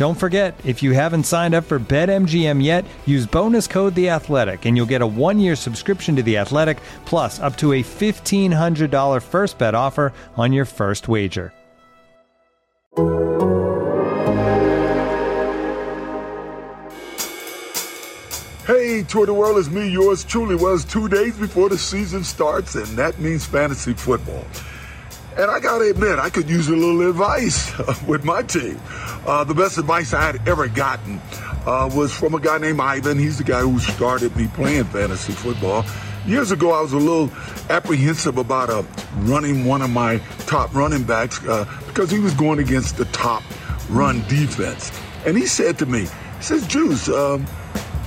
[0.00, 4.64] Don't forget, if you haven't signed up for BetMGM yet, use bonus code The Athletic,
[4.64, 8.90] and you'll get a one-year subscription to The Athletic, plus up to a fifteen hundred
[8.90, 11.52] dollar first bet offer on your first wager.
[18.66, 20.54] Hey, Tour the World is me, yours truly.
[20.54, 24.46] Was two days before the season starts, and that means fantasy football.
[25.36, 28.80] And I gotta admit, I could use a little advice with my team.
[29.26, 31.20] Uh, the best advice I had ever gotten
[31.66, 33.18] uh, was from a guy named Ivan.
[33.18, 35.84] He's the guy who started me playing fantasy football.
[36.26, 37.30] Years ago, I was a little
[37.70, 38.82] apprehensive about uh,
[39.18, 43.42] running one of my top running backs uh, because he was going against the top
[43.88, 44.92] run defense.
[45.24, 47.46] And he said to me, he says, Juice, um,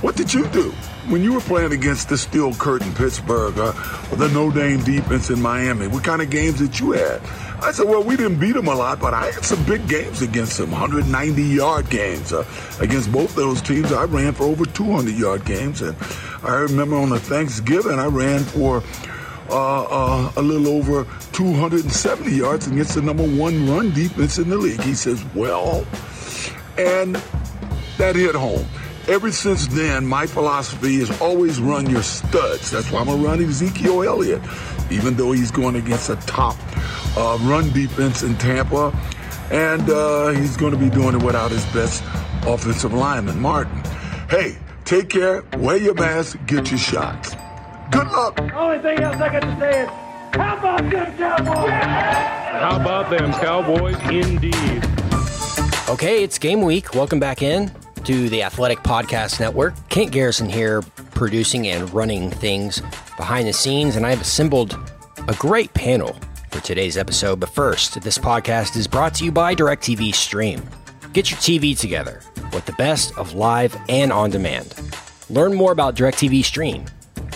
[0.00, 0.72] what did you do
[1.08, 3.72] when you were playing against the Steel Curtain Pittsburgh uh,
[4.10, 5.86] or the No Name defense in Miami?
[5.86, 7.22] What kind of games did you have?
[7.62, 10.22] I said, well, we didn't beat them a lot, but I had some big games
[10.22, 12.32] against them, 190 yard games.
[12.32, 12.44] Uh,
[12.80, 15.80] against both those teams, I ran for over 200 yard games.
[15.80, 15.96] And
[16.42, 18.82] I remember on a Thanksgiving, I ran for
[19.50, 24.56] uh, uh, a little over 270 yards against the number one run defense in the
[24.56, 24.80] league.
[24.80, 25.86] He says, well,
[26.76, 27.16] and
[27.98, 28.66] that hit home.
[29.06, 32.70] Ever since then, my philosophy is always run your studs.
[32.70, 34.40] That's why I'm going to run Ezekiel Elliott,
[34.90, 36.56] even though he's going against a top
[37.14, 38.98] uh, run defense in Tampa.
[39.50, 42.02] And uh, he's going to be doing it without his best
[42.46, 43.76] offensive lineman, Martin.
[44.30, 44.56] Hey,
[44.86, 47.36] take care, wear your mask, get your shots.
[47.90, 48.40] Good luck.
[48.54, 49.88] Only thing else I got to say is,
[50.34, 51.70] how about them Cowboys?
[52.62, 54.82] How about them Cowboys, indeed.
[55.90, 56.94] Okay, it's game week.
[56.94, 57.70] Welcome back in
[58.04, 59.74] to the Athletic Podcast Network.
[59.88, 60.82] Kent Garrison here,
[61.12, 62.80] producing and running things
[63.16, 64.78] behind the scenes, and I've assembled
[65.26, 66.14] a great panel
[66.50, 67.40] for today's episode.
[67.40, 70.62] But first, this podcast is brought to you by DirecTV Stream.
[71.14, 72.20] Get your TV together
[72.52, 74.74] with the best of live and on demand.
[75.30, 76.84] Learn more about DirecTV Stream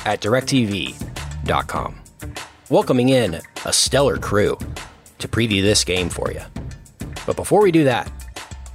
[0.05, 1.95] at directv.com.
[2.69, 4.59] Welcoming in a stellar crew
[5.19, 6.43] to preview this game for you.
[7.25, 8.13] But before we do that,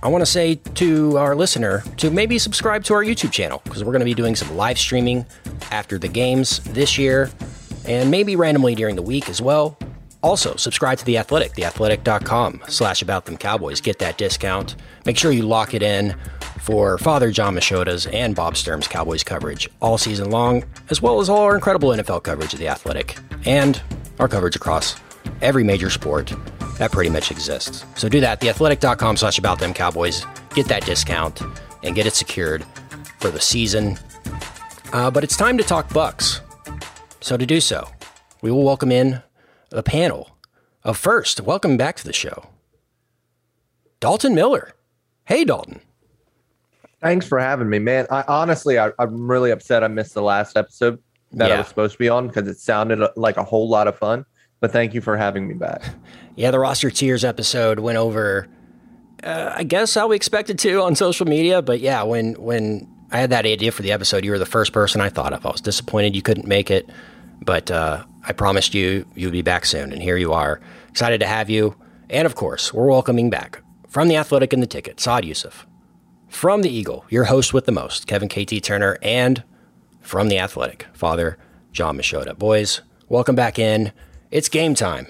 [0.03, 3.86] I want to say to our listener to maybe subscribe to our YouTube channel because
[3.86, 5.25] we're going to be doing some live streaming
[5.72, 7.31] after the games this year
[7.86, 9.78] and maybe randomly during the week as well.
[10.22, 13.80] Also, subscribe to The Athletic, theathletic.com slash about them Cowboys.
[13.80, 14.75] Get that discount.
[15.06, 16.18] Make sure you lock it in
[16.59, 21.30] for Father Jon Machota's and Bob Sturm's Cowboys coverage all season long, as well as
[21.30, 23.81] all our incredible NFL coverage of The Athletic and
[24.19, 24.97] our coverage across
[25.42, 26.34] every major sport
[26.78, 27.85] that pretty much exists.
[27.95, 30.25] So do that, theathletic.com slash about them Cowboys.
[30.53, 31.41] Get that discount
[31.84, 32.66] and get it secured
[33.19, 33.97] for the season.
[34.91, 36.41] Uh, but it's time to talk Bucks.
[37.22, 37.88] So to do so,
[38.41, 39.22] we will welcome in
[39.72, 40.38] a panel
[40.83, 41.41] of first.
[41.41, 42.50] Welcome back to the show,
[44.00, 44.73] Dalton Miller.
[45.25, 45.79] Hey, Dalton.
[47.01, 48.07] Thanks for having me, man.
[48.12, 51.00] I honestly, I, am really upset I missed the last episode
[51.33, 51.56] that yeah.
[51.56, 54.25] I was supposed to be on because it sounded like a whole lot of fun.
[54.63, 55.84] But thank you for having me back.
[56.35, 58.47] Yeah, the roster tiers episode went over,
[59.24, 61.62] uh, I guess how we expected to on social media.
[61.62, 64.74] But yeah, when when I had that idea for the episode, you were the first
[64.74, 65.45] person I thought of.
[65.45, 66.89] I was disappointed you couldn't make it,
[67.42, 70.60] but uh, I promised you you'd be back soon, and here you are.
[70.89, 71.75] Excited to have you.
[72.10, 75.68] And of course, we're welcoming back from the Athletic and the Ticket, Saad Yousuf.
[76.30, 79.44] From the Eagle, your host with the most, Kevin KT Turner, and
[80.01, 81.38] from the Athletic, Father
[81.71, 82.36] Jon Machota.
[82.36, 83.92] Boys, welcome back in.
[84.33, 85.06] It's game time.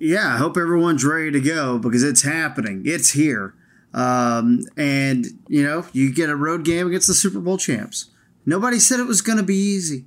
[0.00, 2.82] Yeah, I hope everyone's ready to go because it's happening.
[2.84, 3.54] It's here.
[3.92, 8.10] Um, and, you know, you get a road game against the Super Bowl champs.
[8.44, 10.04] Nobody said it was going to be easy.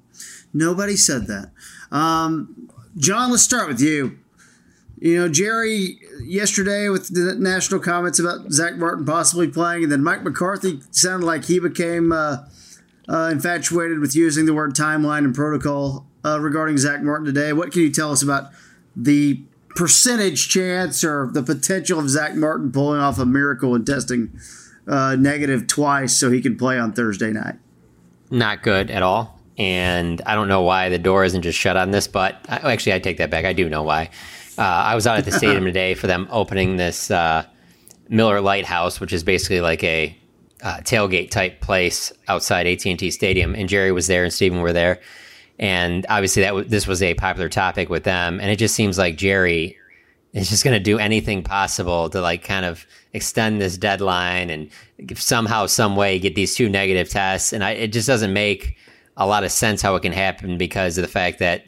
[0.54, 1.52] Nobody said that.
[1.90, 4.20] Um, John, let's start with you.
[5.00, 10.04] You know, Jerry yesterday with the national comments about Zach Martin possibly playing, and then
[10.04, 12.40] Mike McCarthy sounded like he became uh,
[13.08, 17.54] uh, infatuated with using the word timeline and protocol uh, regarding Zach Martin today.
[17.54, 18.52] What can you tell us about
[18.96, 19.42] the
[19.76, 24.38] percentage chance or the potential of Zach Martin pulling off a miracle and testing
[24.88, 27.56] uh, negative twice so he can play on Thursday night?
[28.30, 29.40] Not good at all.
[29.58, 32.94] And I don't know why the door isn't just shut on this, but I, actually,
[32.94, 33.46] I take that back.
[33.46, 34.10] I do know why.
[34.58, 37.46] Uh, I was out at the stadium today for them opening this uh,
[38.10, 40.16] Miller Lite House, which is basically like a
[40.62, 45.00] uh, tailgate type place outside AT&T Stadium, and Jerry was there and Stephen were there,
[45.60, 48.98] and obviously that w- this was a popular topic with them, and it just seems
[48.98, 49.78] like Jerry
[50.34, 54.70] is just going to do anything possible to like kind of extend this deadline and
[55.16, 58.78] somehow, some way, get these two negative tests, and I, it just doesn't make
[59.16, 61.66] a lot of sense how it can happen because of the fact that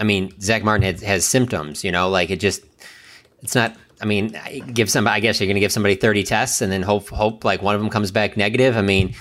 [0.00, 2.64] I mean, Zach Martin has, has symptoms, you know, like it just,
[3.42, 4.34] it's not, I mean,
[4.72, 7.44] give somebody, I guess you're going to give somebody 30 tests and then hope, hope
[7.44, 8.78] like one of them comes back negative.
[8.78, 9.14] I mean,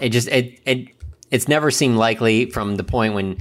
[0.00, 0.88] it just, it, it,
[1.30, 3.38] it's never seemed likely from the point when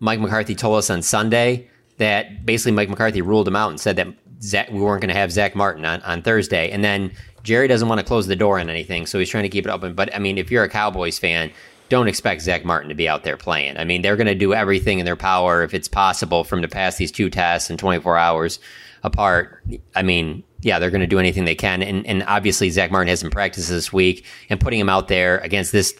[0.00, 1.68] Mike McCarthy told us on Sunday
[1.98, 4.08] that basically Mike McCarthy ruled him out and said that
[4.42, 6.70] Zach, we weren't going to have Zach Martin on, on Thursday.
[6.70, 7.12] And then
[7.42, 9.06] Jerry doesn't want to close the door on anything.
[9.06, 9.94] So he's trying to keep it open.
[9.94, 11.52] But I mean, if you're a Cowboys fan,
[11.90, 13.76] don't expect Zach Martin to be out there playing.
[13.76, 16.62] I mean, they're going to do everything in their power if it's possible for him
[16.62, 18.60] to pass these two tests in 24 hours
[19.02, 19.62] apart.
[19.94, 21.82] I mean, yeah, they're going to do anything they can.
[21.82, 25.72] And, and obviously, Zach Martin hasn't practiced this week, and putting him out there against
[25.72, 25.94] this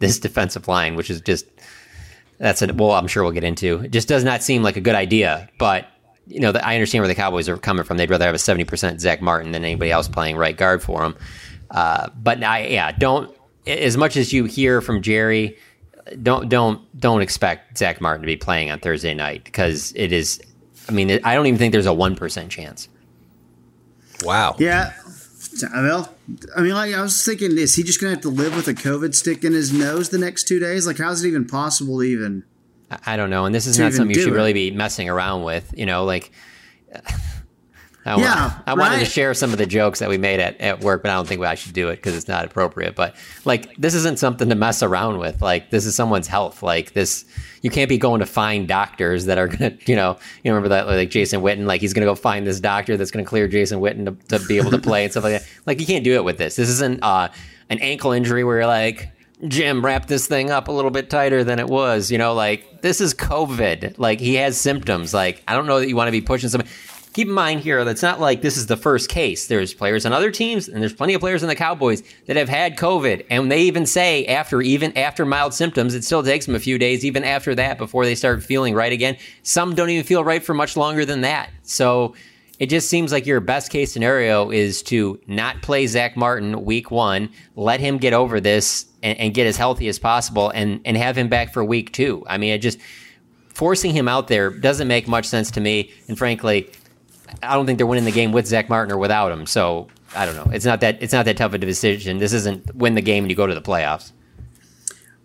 [0.00, 1.46] this defensive line, which is just
[2.38, 3.80] that's a well, I'm sure we'll get into.
[3.80, 5.48] It just does not seem like a good idea.
[5.58, 5.86] But
[6.26, 7.96] you know, the, I understand where the Cowboys are coming from.
[7.96, 11.16] They'd rather have a 70% Zach Martin than anybody else playing right guard for them.
[11.70, 13.34] Uh, but I, yeah, don't
[13.66, 15.56] as much as you hear from Jerry,
[16.22, 20.40] don't don't don't expect Zach Martin to be playing on Thursday night because it is.
[20.88, 22.88] I mean, I don't even think there's a one percent chance.
[24.22, 24.56] Wow.
[24.58, 24.92] Yeah.
[25.72, 26.14] Well,
[26.56, 28.74] I mean, like I was thinking, is he just gonna have to live with a
[28.74, 30.86] COVID stick in his nose the next two days?
[30.86, 32.44] Like, how's it even possible to even?
[33.06, 34.36] I don't know, and this is not something you should it.
[34.36, 35.72] really be messing around with.
[35.76, 36.32] You know, like
[38.06, 40.80] I, yeah, I wanted to share some of the jokes that we made at, at
[40.80, 42.94] work, but I don't think I should do it because it's not appropriate.
[42.94, 43.14] But
[43.44, 45.42] like, this isn't something to mess around with.
[45.42, 46.62] Like, this is someone's health.
[46.62, 47.26] Like this,
[47.60, 50.86] you can't be going to find doctors that are gonna, you know, you remember that
[50.86, 54.06] like Jason Witten, like he's gonna go find this doctor that's gonna clear Jason Witten
[54.06, 55.48] to, to be able to play and stuff like that.
[55.66, 56.56] Like, you can't do it with this.
[56.56, 57.28] This isn't uh,
[57.68, 59.10] an ankle injury where you're like,
[59.46, 62.10] Jim, wrap this thing up a little bit tighter than it was.
[62.10, 63.98] You know, like this is COVID.
[63.98, 65.14] Like he has symptoms.
[65.14, 66.70] Like I don't know that you want to be pushing somebody
[67.20, 69.46] keep in mind here that's not like this is the first case.
[69.46, 72.48] There's players on other teams, and there's plenty of players in the Cowboys that have
[72.48, 76.54] had COVID, and they even say after even after mild symptoms, it still takes them
[76.54, 79.18] a few days, even after that, before they start feeling right again.
[79.42, 81.50] Some don't even feel right for much longer than that.
[81.62, 82.14] So
[82.58, 86.90] it just seems like your best case scenario is to not play Zach Martin week
[86.90, 90.96] one, let him get over this and, and get as healthy as possible, and and
[90.96, 92.24] have him back for week two.
[92.26, 92.78] I mean, it just
[93.52, 96.70] forcing him out there doesn't make much sense to me, and frankly
[97.42, 99.46] I don't think they're winning the game with Zach Martin or without him.
[99.46, 100.50] So I don't know.
[100.52, 102.18] It's not that it's not that tough of a decision.
[102.18, 104.12] This isn't win the game and you go to the playoffs.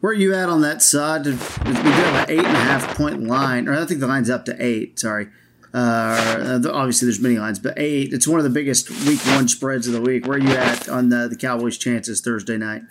[0.02, 1.26] Where are you at on that side?
[1.26, 4.30] We do have an eight and a half point line, or I think the line's
[4.30, 5.00] up to eight.
[5.00, 5.30] Sorry.
[5.74, 8.14] Uh, obviously, there's many lines, but eight.
[8.14, 10.28] It's one of the biggest week one spreads of the week.
[10.28, 12.84] Where are you at on the, the Cowboys' chances Thursday night?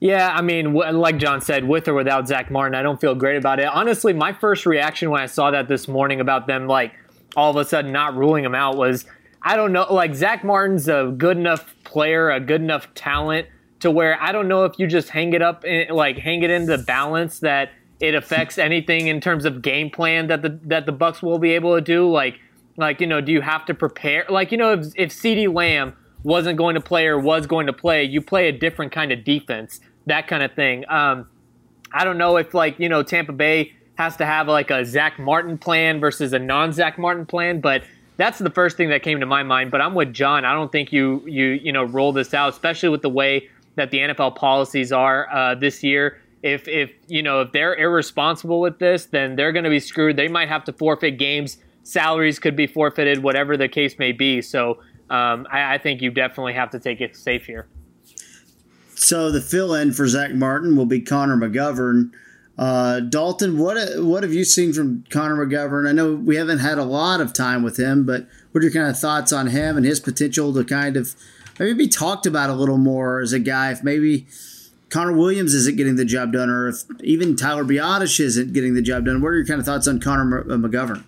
[0.00, 3.36] Yeah, I mean, like John said, with or without Zach Martin, I don't feel great
[3.36, 3.66] about it.
[3.66, 6.92] Honestly, my first reaction when I saw that this morning about them, like
[7.36, 9.04] all of a sudden not ruling him out was
[9.42, 9.86] I don't know.
[9.92, 13.46] Like Zach Martin's a good enough player, a good enough talent
[13.78, 16.50] to where I don't know if you just hang it up, in, like hang it
[16.50, 20.92] into balance that it affects anything in terms of game plan that the that the
[20.92, 22.10] Bucks will be able to do.
[22.10, 22.40] Like,
[22.76, 24.26] like you know, do you have to prepare?
[24.28, 27.72] Like you know, if if CeeDee Lamb wasn't going to play or was going to
[27.72, 30.84] play, you play a different kind of defense, that kind of thing.
[30.88, 31.28] Um,
[31.92, 35.18] I don't know if like you know Tampa Bay has to have like a Zach
[35.18, 37.82] Martin plan versus a non Zach Martin plan, but
[38.16, 39.70] that's the first thing that came to my mind.
[39.70, 40.44] But I'm with John.
[40.44, 43.90] I don't think you you you know roll this out, especially with the way that
[43.90, 46.20] the NFL policies are uh, this year.
[46.42, 50.16] If if you know if they're irresponsible with this, then they're going to be screwed.
[50.16, 51.58] They might have to forfeit games.
[51.82, 54.42] Salaries could be forfeited, whatever the case may be.
[54.42, 57.68] So um, I, I think you definitely have to take it safe here.
[58.96, 62.10] So the fill-in for Zach Martin will be Connor McGovern.
[62.58, 65.88] Uh, Dalton, what what have you seen from Connor McGovern?
[65.88, 68.72] I know we haven't had a lot of time with him, but what are your
[68.72, 71.14] kind of thoughts on him and his potential to kind of
[71.58, 73.72] maybe be talked about a little more as a guy?
[73.72, 74.26] If maybe
[74.88, 78.82] Connor Williams isn't getting the job done, or if even Tyler Biadasz isn't getting the
[78.82, 81.04] job done, what are your kind of thoughts on Connor uh, McGovern?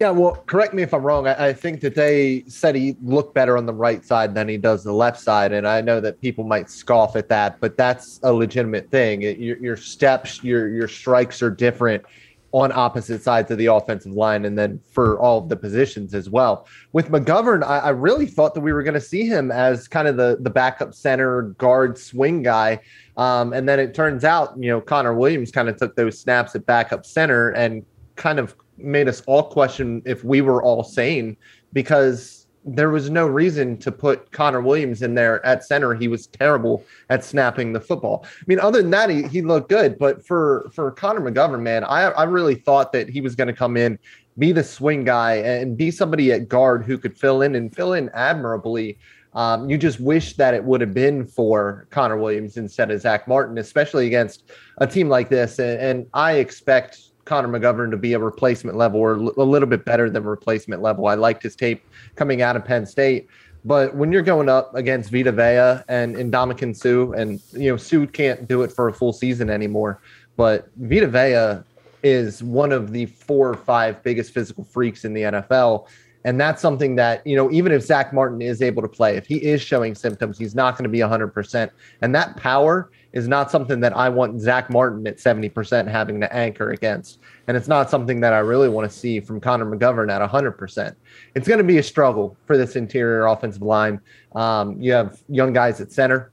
[0.00, 1.28] Yeah, well, correct me if I'm wrong.
[1.28, 4.56] I, I, think that they said he looked better on the right side than he
[4.56, 8.18] does the left side, and I know that people might scoff at that, but that's
[8.24, 9.22] a legitimate thing.
[9.22, 12.04] It, your, your steps, your your strikes are different
[12.50, 16.28] on opposite sides of the offensive line, and then for all of the positions as
[16.28, 16.66] well.
[16.92, 20.08] With McGovern, I, I really thought that we were going to see him as kind
[20.08, 22.80] of the the backup center guard swing guy.
[23.16, 26.56] Um, and then it turns out, you know, Connor Williams kind of took those snaps
[26.56, 27.84] at backup center and
[28.16, 31.36] kind of made us all question if we were all sane
[31.72, 35.94] because there was no reason to put Connor Williams in there at center.
[35.94, 38.24] He was terrible at snapping the football.
[38.24, 39.98] I mean, other than that, he, he looked good.
[39.98, 43.54] But for for Connor McGovern, man, I, I really thought that he was going to
[43.54, 43.98] come in,
[44.38, 47.92] be the swing guy, and be somebody at guard who could fill in and fill
[47.92, 48.98] in admirably.
[49.34, 53.26] Um, you just wish that it would have been for Connor Williams instead of Zach
[53.26, 55.58] Martin, especially against a team like this.
[55.58, 59.84] And, and I expect Connor McGovern to be a replacement level or a little bit
[59.84, 61.06] better than replacement level.
[61.06, 61.84] I liked his tape
[62.16, 63.28] coming out of Penn State.
[63.64, 68.06] But when you're going up against Vita Vea and Ndamukong Suh, and you know Suh
[68.06, 70.00] can't do it for a full season anymore,
[70.36, 71.64] but Vita Vea
[72.02, 75.86] is one of the four or five biggest physical freaks in the NFL.
[76.26, 79.26] And that's something that, you know, even if Zach Martin is able to play, if
[79.26, 81.70] he is showing symptoms, he's not going to be 100%.
[82.00, 86.32] And that power is not something that I want Zach Martin at 70% having to
[86.34, 87.20] anchor against.
[87.46, 90.96] And it's not something that I really want to see from Connor McGovern at 100%.
[91.36, 94.00] It's going to be a struggle for this interior offensive line.
[94.34, 96.32] Um, you have young guys at center.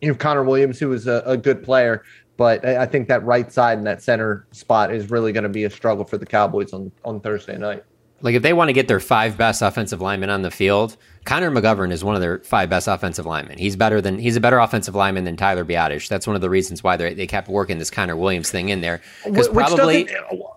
[0.00, 2.02] You have Connor Williams, who is a, a good player,
[2.38, 5.64] but I think that right side and that center spot is really going to be
[5.64, 7.84] a struggle for the Cowboys on, on Thursday night.
[8.22, 10.96] Like if they want to get their five best offensive linemen on the field,
[11.26, 13.58] Connor McGovern is one of their five best offensive linemen.
[13.58, 16.08] He's better than he's a better offensive lineman than Tyler Biadasz.
[16.08, 19.02] That's one of the reasons why they kept working this Connor Williams thing in there.
[19.24, 20.08] Because probably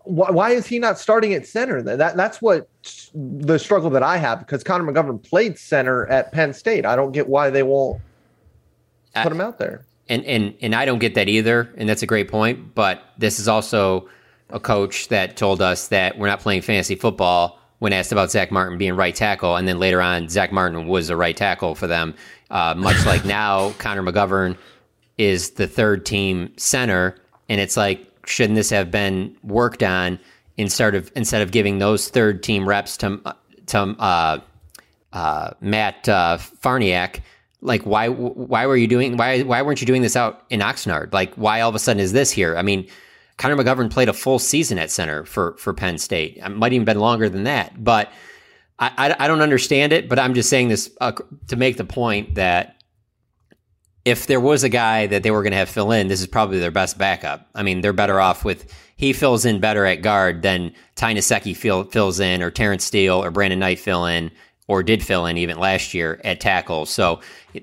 [0.05, 1.81] why is he not starting at center?
[1.81, 2.69] That that's what
[3.13, 6.85] the struggle that I have because Connor McGovern played center at Penn State.
[6.85, 8.01] I don't get why they won't
[9.15, 9.85] put him out there.
[10.07, 11.73] And and and I don't get that either.
[11.77, 12.73] And that's a great point.
[12.73, 14.07] But this is also
[14.49, 18.51] a coach that told us that we're not playing fantasy football when asked about Zach
[18.51, 19.55] Martin being right tackle.
[19.55, 22.13] And then later on, Zach Martin was a right tackle for them.
[22.49, 24.57] Uh, much like now, Connor McGovern
[25.17, 27.15] is the third team center.
[27.47, 30.19] And it's like, shouldn't this have been worked on
[30.57, 33.21] instead of instead of giving those third team reps to
[33.67, 34.39] to uh,
[35.13, 37.21] uh, Matt uh, Farniok?
[37.61, 41.13] Like why why were you doing why why weren't you doing this out in Oxnard?
[41.13, 42.57] Like why all of a sudden is this here?
[42.57, 42.87] I mean,
[43.39, 46.37] Connor McGovern played a full season at center for for Penn State.
[46.37, 48.11] It might even been longer than that, but
[48.77, 50.09] I, I, I don't understand it.
[50.09, 51.13] But I'm just saying this uh,
[51.47, 52.83] to make the point that
[54.03, 56.27] if there was a guy that they were going to have fill in, this is
[56.27, 57.47] probably their best backup.
[57.55, 61.55] I mean, they're better off with he fills in better at guard than Ty Nsekhe
[61.55, 64.31] fill, fills in, or Terence Steele or Brandon Knight fill in,
[64.67, 66.85] or did fill in even last year at tackle.
[66.85, 67.21] So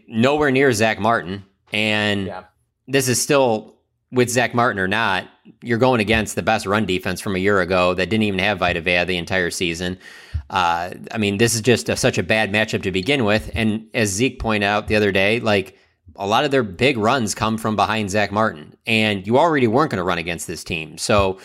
[0.08, 2.44] nowhere near Zach Martin, and yeah.
[2.88, 3.75] this is still
[4.12, 5.28] with Zach Martin or not,
[5.62, 8.58] you're going against the best run defense from a year ago that didn't even have
[8.58, 9.98] Vita Vea the entire season.
[10.48, 13.50] Uh, I mean, this is just a, such a bad matchup to begin with.
[13.54, 15.76] And as Zeke pointed out the other day, like
[16.14, 19.90] a lot of their big runs come from behind Zach Martin, and you already weren't
[19.90, 20.98] going to run against this team.
[20.98, 21.38] So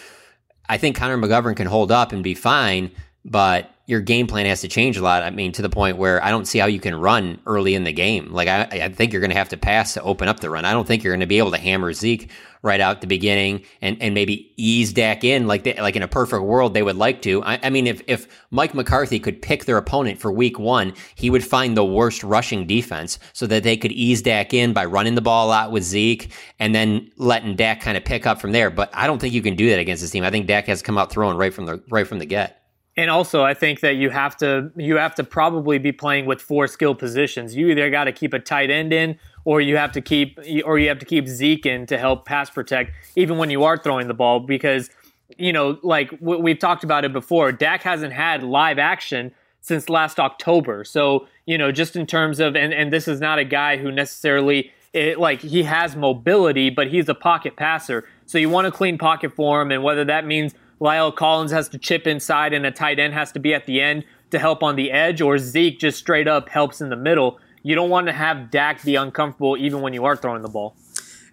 [0.70, 2.92] I think Connor McGovern can hold up and be fine,
[3.26, 5.24] but your game plan has to change a lot.
[5.24, 7.84] I mean, to the point where I don't see how you can run early in
[7.84, 8.32] the game.
[8.32, 10.64] Like, I, I think you're going to have to pass to open up the run.
[10.64, 12.32] I don't think you're going to be able to hammer Zeke
[12.64, 16.08] right out the beginning and, and maybe ease Dak in like they, like in a
[16.08, 17.44] perfect world they would like to.
[17.44, 21.30] I, I mean, if, if Mike McCarthy could pick their opponent for week one, he
[21.30, 25.16] would find the worst rushing defense so that they could ease Dak in by running
[25.16, 28.70] the ball out with Zeke and then letting Dak kind of pick up from there.
[28.70, 30.24] But I don't think you can do that against this team.
[30.24, 32.61] I think Dak has come out throwing right from the right from the get.
[32.98, 36.42] And also, I think that you have to you have to probably be playing with
[36.42, 37.56] four skill positions.
[37.56, 40.78] You either got to keep a tight end in, or you have to keep or
[40.78, 44.08] you have to keep Zeke in to help pass protect, even when you are throwing
[44.08, 44.42] the ball.
[44.42, 44.90] Because
[45.38, 49.32] you know, like we've talked about it before, Dak hasn't had live action
[49.62, 50.84] since last October.
[50.84, 53.90] So you know, just in terms of and and this is not a guy who
[53.90, 58.04] necessarily it, like he has mobility, but he's a pocket passer.
[58.26, 61.70] So you want a clean pocket for him, and whether that means La'el Collins has
[61.70, 64.64] to chip inside and a tight end has to be at the end to help
[64.64, 67.40] on the edge, or Zeke just straight up helps in the middle.
[67.64, 70.76] You don't want to have Dak be uncomfortable even when you are throwing the ball.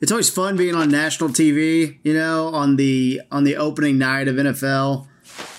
[0.00, 4.28] It's always fun being on national TV, you know, on the on the opening night
[4.28, 5.06] of NFL.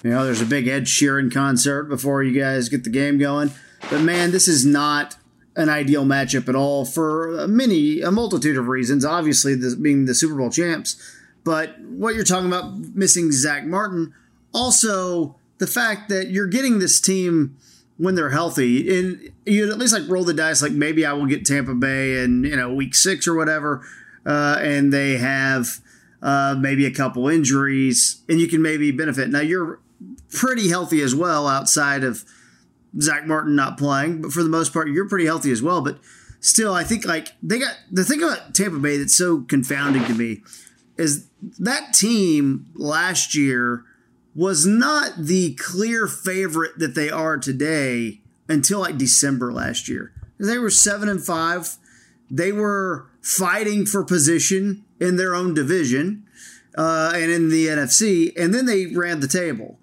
[0.04, 3.52] You know, there's a big Ed Sheeran concert before you guys get the game going.
[3.90, 5.18] But man, this is not
[5.56, 9.04] an ideal matchup at all for many, a multitude of reasons.
[9.04, 10.96] Obviously, this being the Super Bowl champs,
[11.44, 14.14] but what you're talking about missing Zach Martin,
[14.54, 17.58] also the fact that you're getting this team
[17.98, 21.26] when they're healthy, and you'd at least like roll the dice, like maybe I will
[21.26, 23.86] get Tampa Bay in you know week six or whatever,
[24.26, 25.80] uh, and they have
[26.22, 29.30] uh, maybe a couple injuries, and you can maybe benefit.
[29.30, 29.80] Now you're
[30.32, 32.24] pretty healthy as well outside of
[33.00, 35.82] Zach Martin not playing, but for the most part, you're pretty healthy as well.
[35.82, 36.00] But
[36.40, 40.14] still, I think like they got the thing about Tampa Bay that's so confounding to
[40.14, 40.42] me
[40.98, 43.84] is that team last year
[44.36, 50.14] was not the clear favorite that they are today until like December last year.
[50.40, 51.78] They were seven and five.
[52.30, 56.26] They were fighting for position in their own division
[56.78, 59.80] uh, and in the NFC, and then they ran the table.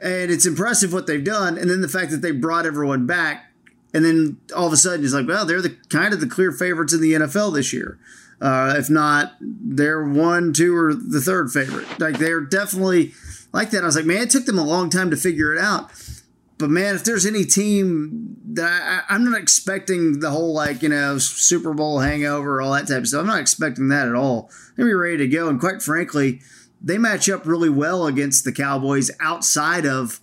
[0.00, 1.58] And it's impressive what they've done.
[1.58, 3.52] And then the fact that they brought everyone back,
[3.92, 6.52] and then all of a sudden it's like, well, they're the kind of the clear
[6.52, 7.98] favorites in the NFL this year.
[8.40, 11.98] Uh, if not, they're one, two, or the third favorite.
[11.98, 13.12] Like they're definitely
[13.52, 13.82] like that.
[13.82, 15.90] I was like, man, it took them a long time to figure it out.
[16.58, 20.88] But man, if there's any team that I, am not expecting the whole like you
[20.88, 23.20] know Super Bowl hangover, all that type of stuff.
[23.20, 24.50] I'm not expecting that at all.
[24.76, 25.48] They're be ready to go.
[25.48, 26.40] And quite frankly,
[26.80, 30.20] they match up really well against the Cowboys outside of,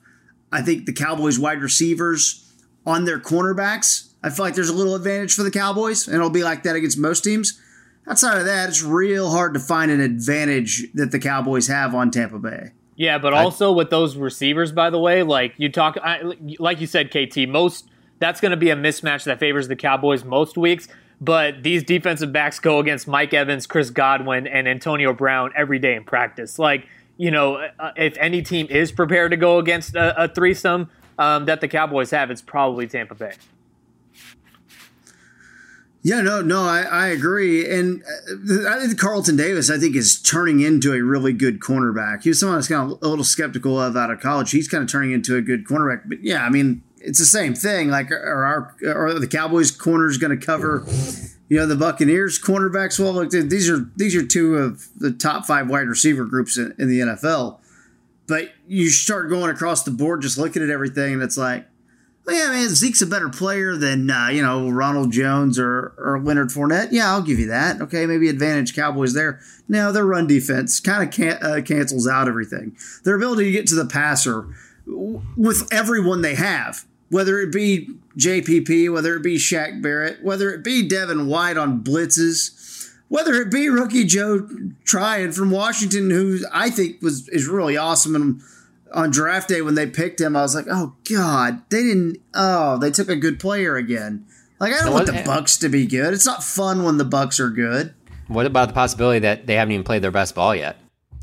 [0.52, 2.54] I think, the Cowboys wide receivers
[2.86, 4.12] on their cornerbacks.
[4.22, 6.76] I feel like there's a little advantage for the Cowboys, and it'll be like that
[6.76, 7.62] against most teams.
[8.08, 12.12] Outside of that, it's real hard to find an advantage that the Cowboys have on
[12.12, 12.72] Tampa Bay.
[12.96, 16.22] Yeah, but also I, with those receivers, by the way, like you talk, I,
[16.60, 20.24] like you said, KT, most that's going to be a mismatch that favors the Cowboys
[20.24, 20.88] most weeks.
[21.22, 25.96] But these defensive backs go against Mike Evans, Chris Godwin, and Antonio Brown every day
[25.96, 26.60] in practice.
[26.60, 30.90] Like, you know, uh, if any team is prepared to go against a, a threesome
[31.18, 33.34] um, that the Cowboys have, it's probably Tampa Bay.
[36.06, 40.22] Yeah, no, no, I, I agree, and uh, I think Carlton Davis, I think, is
[40.22, 42.22] turning into a really good cornerback.
[42.22, 44.52] He was someone I was kind of a little skeptical of out of college.
[44.52, 46.04] He's kind of turning into a good cornerback.
[46.06, 47.90] But yeah, I mean, it's the same thing.
[47.90, 50.86] Like, are our are the Cowboys corners going to cover,
[51.50, 53.00] you know, the Buccaneers cornerbacks?
[53.00, 56.76] Well, look, these are these are two of the top five wide receiver groups in,
[56.78, 57.58] in the NFL.
[58.28, 61.66] But you start going across the board, just looking at everything, and it's like,
[62.26, 66.20] well, yeah, man, Zeke's a better player than uh, you know Ronald Jones or or
[66.20, 66.90] Leonard Fournette.
[66.92, 67.82] Yeah, I'll give you that.
[67.82, 69.40] Okay, maybe advantage Cowboys there.
[69.68, 72.76] Now their run defense kind of can, uh, cancels out everything.
[73.04, 74.48] Their ability to get to the passer
[74.86, 80.64] with everyone they have whether it be JPP, whether it be Shaq Barrett, whether it
[80.64, 84.48] be Devin White on blitzes, whether it be rookie Joe
[84.84, 88.16] Tryon from Washington, who I think was is really awesome.
[88.16, 88.42] And
[88.96, 92.20] on draft day when they picked him, I was like, oh god, they didn't.
[92.34, 94.26] Oh, they took a good player again.
[94.60, 96.14] Like I don't want the Bucks to be good.
[96.14, 97.94] It's not fun when the Bucks are good.
[98.28, 100.78] What about the possibility that they haven't even played their best ball yet?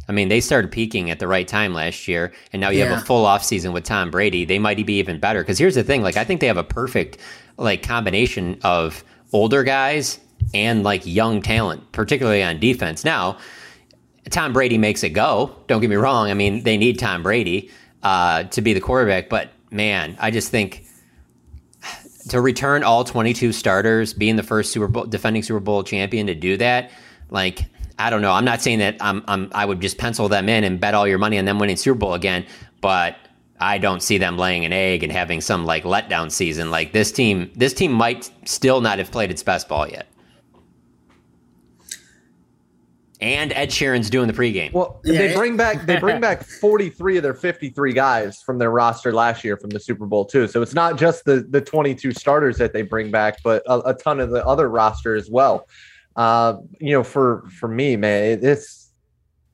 [0.09, 2.87] I mean, they started peaking at the right time last year, and now you yeah.
[2.87, 4.45] have a full off season with Tom Brady.
[4.45, 6.65] They might be even better because here's the thing: like, I think they have a
[6.65, 7.19] perfect
[7.57, 10.19] like combination of older guys
[10.53, 13.05] and like young talent, particularly on defense.
[13.05, 13.39] Now,
[14.31, 15.57] Tom Brady makes it go.
[15.67, 16.31] Don't get me wrong.
[16.31, 17.71] I mean, they need Tom Brady
[18.03, 20.85] uh, to be the quarterback, but man, I just think
[22.29, 26.35] to return all 22 starters, being the first Super Bowl defending Super Bowl champion to
[26.35, 26.91] do that,
[27.31, 27.65] like
[27.99, 28.33] I don't know.
[28.33, 31.07] I'm not saying that I'm, I'm I would just pencil them in and bet all
[31.07, 32.47] your money on them winning Super Bowl again,
[32.81, 33.17] but
[33.59, 36.71] I don't see them laying an egg and having some like letdown season.
[36.71, 40.09] Like this team, this team might still not have played its best ball yet.
[43.23, 44.73] And Ed Sheeran's doing the pregame.
[44.73, 45.17] Well, yeah.
[45.17, 49.45] they bring back they bring back 43 of their 53 guys from their roster last
[49.45, 50.49] year from the Super Bowl too.
[50.49, 53.95] So it's not just the the 22 starters that they bring back, but a, a
[53.95, 55.67] ton of the other roster as well
[56.17, 58.93] uh, you know, for for me, man, it, it's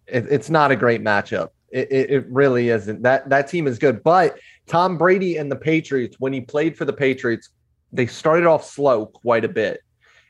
[0.07, 1.50] it, it's not a great matchup.
[1.70, 3.02] It, it, it really isn't.
[3.02, 6.85] That that team is good, but Tom Brady and the Patriots, when he played for
[6.85, 7.50] the Patriots,
[7.92, 9.81] they started off slow quite a bit.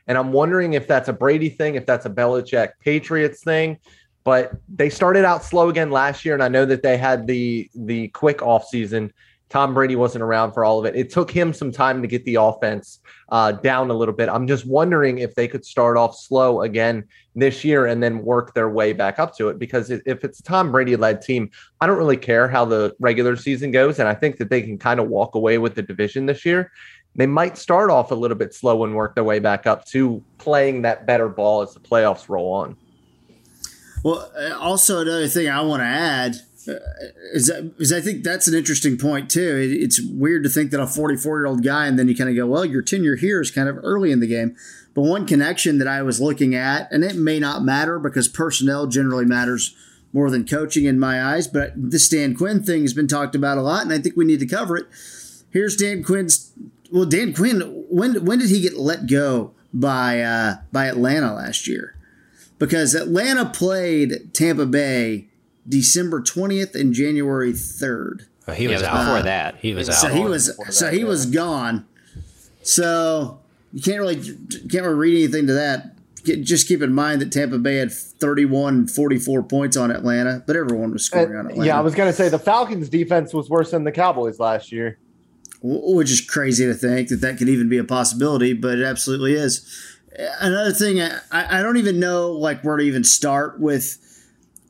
[0.09, 3.77] And I'm wondering if that's a Brady thing, if that's a Belichick Patriots thing.
[4.23, 7.69] But they started out slow again last year, and I know that they had the
[7.73, 9.11] the quick offseason.
[9.49, 10.95] Tom Brady wasn't around for all of it.
[10.95, 14.29] It took him some time to get the offense uh, down a little bit.
[14.29, 18.53] I'm just wondering if they could start off slow again this year and then work
[18.53, 19.57] their way back up to it.
[19.57, 21.49] Because if it's a Tom Brady led team,
[21.81, 23.97] I don't really care how the regular season goes.
[23.97, 26.71] And I think that they can kind of walk away with the division this year.
[27.19, 30.23] They might start off a little bit slow and work their way back up to
[30.37, 32.77] playing that better ball as the playoffs roll on.
[34.05, 36.35] Well, uh, also another thing I want to add
[37.33, 39.57] is, that, is I think that's an interesting point too.
[39.57, 42.29] It, it's weird to think that a 44 year old guy, and then you kind
[42.29, 44.55] of go, well, your tenure here is kind of early in the game.
[44.93, 48.87] But one connection that I was looking at, and it may not matter because personnel
[48.87, 49.75] generally matters
[50.13, 51.49] more than coaching in my eyes.
[51.49, 54.23] But this Dan Quinn thing has been talked about a lot, and I think we
[54.23, 54.87] need to cover it.
[55.51, 56.53] Here's Dan Quinn's.
[56.91, 61.67] Well, Dan Quinn, when when did he get let go by uh, by Atlanta last
[61.67, 61.95] year?
[62.57, 65.27] Because Atlanta played Tampa Bay
[65.67, 68.25] December twentieth and January third.
[68.47, 69.05] Well, he was it out.
[69.05, 69.55] before that.
[69.57, 70.13] He was So out.
[70.15, 71.85] he was so he was gone.
[72.63, 73.39] So
[73.73, 75.95] you can't really can't really read anything to that.
[76.25, 80.91] Just keep in mind that Tampa Bay had 31 44 points on Atlanta, but everyone
[80.91, 81.65] was scoring on Uh, Atlanta.
[81.67, 84.97] yeah, I was gonna say the Falcons' defense was worse than the Cowboys last year.
[85.61, 88.85] Wh- which is crazy to think that that could even be a possibility, but it
[88.85, 89.65] absolutely is.
[90.39, 93.97] Another thing, I, I don't even know like where to even start with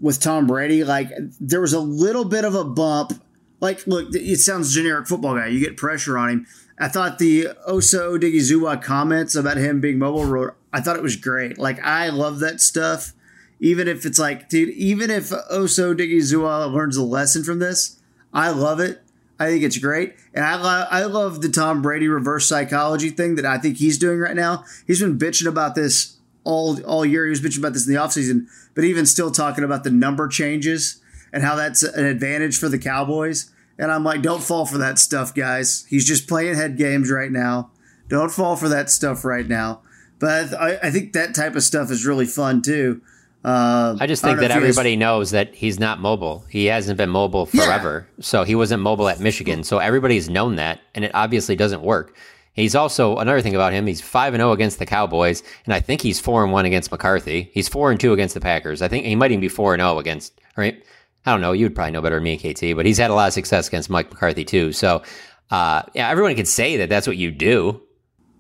[0.02, 0.84] with Tom Brady.
[0.84, 3.14] Like there was a little bit of a bump.
[3.62, 5.48] Like, look, it sounds generic football guy.
[5.48, 6.48] You get pressure on him.
[6.80, 11.58] I thought the Osa Odighizuwa comments about him being mobile, I thought it was great.
[11.58, 13.12] Like, I love that stuff.
[13.60, 18.00] Even if it's like, dude, even if Osa Odighizuwa learns a lesson from this,
[18.34, 19.04] I love it.
[19.40, 23.36] I think it's great, and I love I love the Tom Brady reverse psychology thing
[23.36, 24.66] that I think he's doing right now.
[24.86, 27.26] He's been bitching about this all all year.
[27.26, 30.28] He was bitching about this in the offseason, but even still talking about the number
[30.28, 33.52] changes and how that's an advantage for the Cowboys.
[33.78, 35.86] And I'm like, don't fall for that stuff, guys.
[35.90, 37.72] He's just playing head games right now.
[38.10, 39.82] Don't fall for that stuff right now.
[40.20, 43.02] But I, I think that type of stuff is really fun too.
[43.44, 46.44] Uh, I just think know that you everybody knows that he's not mobile.
[46.50, 47.66] He hasn't been mobile Yeah.
[47.66, 48.08] forever.
[48.20, 49.64] So he wasn't mobile at Michigan.
[49.64, 52.16] So everybody's known that, and it obviously doesn't work.
[52.54, 53.88] He's also another thing about him.
[53.88, 56.92] He's five and zero against the Cowboys, and I think he's four and one against
[56.92, 57.50] McCarthy.
[57.54, 58.82] He's four and two against the Packers.
[58.82, 60.34] I think he might even be four and zero against.
[60.58, 60.84] Right?
[61.26, 61.54] I don't know.
[61.54, 62.76] You'd probably know better than me, KT.
[62.76, 64.74] But he's had a lot of success against Mike McCarthy too.
[64.74, 65.04] So
[65.52, 67.82] uh, yeah, everyone can say that that's what you do.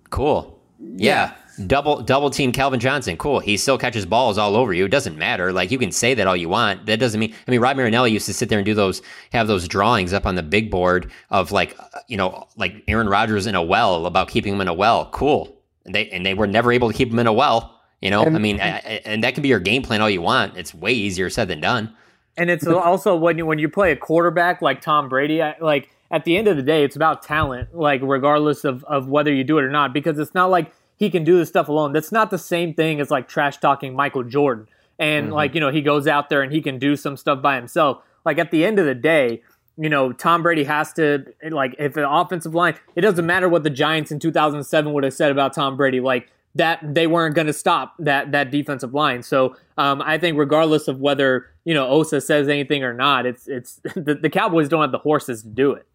[0.10, 0.60] Cool.
[0.80, 1.34] Yeah.
[1.67, 3.17] Double double team Calvin Johnson.
[3.17, 3.39] Cool.
[3.39, 4.86] He still catches balls all over you.
[4.86, 5.52] It doesn't matter.
[5.52, 6.86] Like you can say that all you want.
[6.86, 9.02] That doesn't mean I mean Rod Marinelli used to sit there and do those
[9.34, 13.08] have those drawings up on the big board of like uh, you know, like Aaron
[13.10, 15.10] Rodgers in a well about keeping him in a well.
[15.12, 15.56] Cool.
[15.86, 17.76] And they and they were never able to keep him in a well.
[18.02, 20.22] You know, I mean, I, I- and that can be your game plan all you
[20.22, 20.56] want.
[20.56, 21.93] It's way easier said than done.
[22.38, 25.89] And it's also when you when you play a quarterback like Tom Brady, I- like
[26.12, 29.43] at the end of the day, it's about talent, like regardless of, of whether you
[29.43, 31.94] do it or not, because it's not like he can do this stuff alone.
[31.94, 34.68] That's not the same thing as like trash talking Michael Jordan.
[35.00, 37.56] And like, you know, he goes out there and he can do some stuff by
[37.56, 38.04] himself.
[38.26, 39.42] Like at the end of the day,
[39.78, 43.64] you know, Tom Brady has to like if the offensive line, it doesn't matter what
[43.64, 47.48] the Giants in 2007 would have said about Tom Brady, like that they weren't going
[47.48, 49.24] to stop that that defensive line.
[49.24, 53.48] So um, I think regardless of whether you know Osa says anything or not, it's
[53.48, 55.88] it's the, the Cowboys don't have the horses to do it.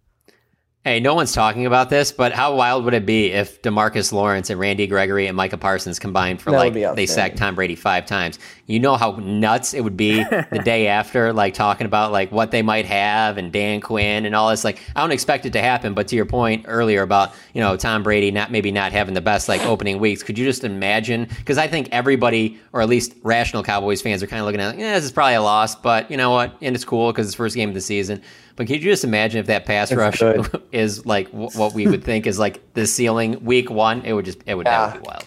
[0.84, 4.50] Hey, no one's talking about this, but how wild would it be if Demarcus Lawrence
[4.50, 8.04] and Randy Gregory and Micah Parsons combined for That like they sacked Tom Brady five
[8.04, 8.38] times?
[8.66, 12.50] You know how nuts it would be the day after, like talking about like what
[12.50, 14.62] they might have and Dan Quinn and all this.
[14.62, 17.78] Like, I don't expect it to happen, but to your point earlier about you know
[17.78, 21.28] Tom Brady not maybe not having the best like opening weeks, could you just imagine?
[21.38, 24.66] Because I think everybody, or at least rational Cowboys fans, are kind of looking at,
[24.66, 26.54] like, yeah, this is probably a loss, but you know what?
[26.60, 28.20] And it's cool because it's first game of the season.
[28.56, 30.62] But could you just imagine if that pass rush good.
[30.72, 34.02] is like w- what we would think is like the ceiling week one?
[34.02, 35.24] It would just it would that would be wild.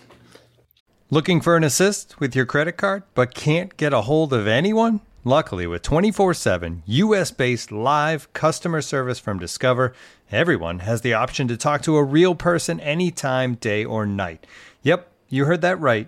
[1.09, 5.01] Looking for an assist with your credit card but can't get a hold of anyone?
[5.23, 9.93] Luckily, with 24 7 US based live customer service from Discover,
[10.31, 14.47] everyone has the option to talk to a real person anytime, day or night.
[14.83, 16.07] Yep, you heard that right.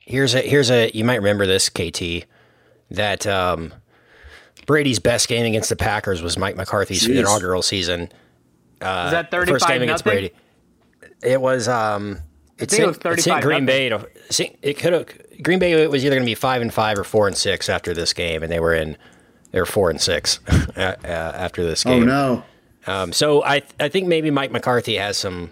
[0.00, 2.26] Here's a here's a you might remember this KT
[2.90, 3.72] that um,
[4.66, 7.20] Brady's best game against the Packers was Mike McCarthy's Jeez.
[7.20, 8.10] inaugural season.
[8.80, 10.30] Uh, Is that first game against nothing?
[10.30, 10.34] Brady.
[11.22, 12.18] It was um,
[12.58, 13.66] it's think it was it's in Green nothing.
[13.66, 13.88] Bay.
[13.90, 15.06] To, see, it could have
[15.42, 17.94] Green Bay was either going to be five and five or four and six after
[17.94, 18.96] this game, and they were in
[19.52, 22.02] they were four and six uh, uh, after this game.
[22.02, 22.44] Oh no.
[22.86, 25.50] Um, so I I think maybe Mike McCarthy has some.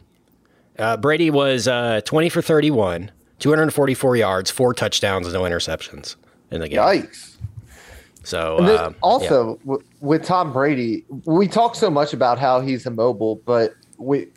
[0.79, 4.73] Uh, Brady was uh, twenty for thirty one, two hundred and forty four yards, four
[4.73, 6.15] touchdowns, no interceptions
[6.53, 6.79] in the game.
[6.79, 7.37] Yikes.
[8.23, 12.61] So And then uh, also w- with Tom Brady, we talk so much about how
[12.61, 14.29] he's immobile, but we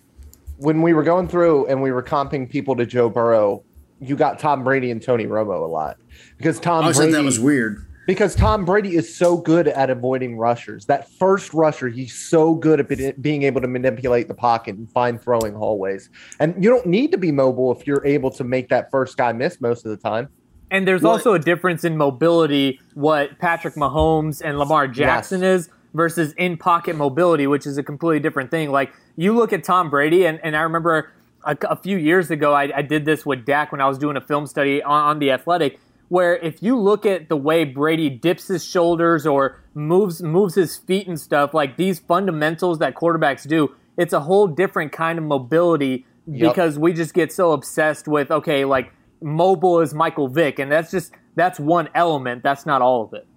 [0.58, 3.63] when we were going through and we were comping people to Joe Burrow,
[4.00, 5.98] you got Tom Brady and Tony Romo a lot
[6.38, 7.86] because Tom I always Brady thought that was weird.
[8.06, 10.86] Because Tom Brady is so good at avoiding rushers.
[10.86, 15.22] That first rusher, he's so good at being able to manipulate the pocket and find
[15.22, 16.10] throwing hallways.
[16.39, 19.32] And you don't need to be mobile if you're able to make that first guy
[19.32, 20.30] miss most of the time.
[20.72, 26.34] And there's also a difference in mobility, what Patrick Mahomes and Lamar Jackson is versus
[26.34, 28.72] in pocket mobility, which is a completely different thing.
[28.72, 31.13] Like you look at Tom Brady, and, and I remember
[31.44, 34.18] a, a few years ago, I, I did this with Dak when I was doing
[34.18, 35.80] a film study on, on the athletic,
[36.13, 40.78] where if you look at the way Brady dips his shoulders or moves moves his
[40.78, 45.26] feet and stuff, like these fundamentals that quarterbacks do, it's a whole different kind of
[45.26, 46.52] mobility Yep.
[46.52, 50.91] because we just get so obsessed with okay, like mobile is Michael Vick, and that's
[50.91, 52.43] just that's one element.
[52.43, 53.28] That's not all of it.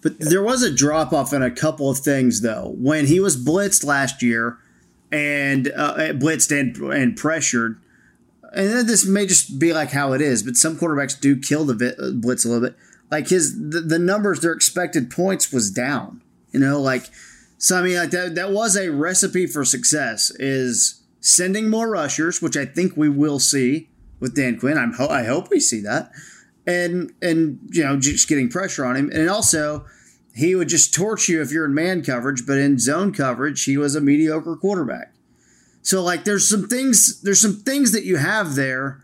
[0.00, 2.76] But there was a drop off in a couple of things though.
[2.78, 4.58] When he was blitzed last year,
[5.10, 7.82] and uh, blitzed and, and pressured,
[8.52, 11.96] and this may just be like how it is, but some quarterbacks do kill the
[11.96, 12.76] uh, blitz a little bit.
[13.10, 16.22] Like his the, the numbers, their expected points was down.
[16.52, 17.06] You know, like
[17.58, 17.78] so.
[17.78, 20.30] I mean, like that that was a recipe for success.
[20.38, 24.78] Is sending more rushers, which I think we will see with Dan Quinn.
[24.78, 26.10] I'm ho- I hope we see that,
[26.66, 29.84] and and you know just getting pressure on him, and also
[30.34, 33.76] he would just torch you if you're in man coverage, but in zone coverage, he
[33.76, 35.12] was a mediocre quarterback.
[35.82, 39.00] So like there's some things there's some things that you have there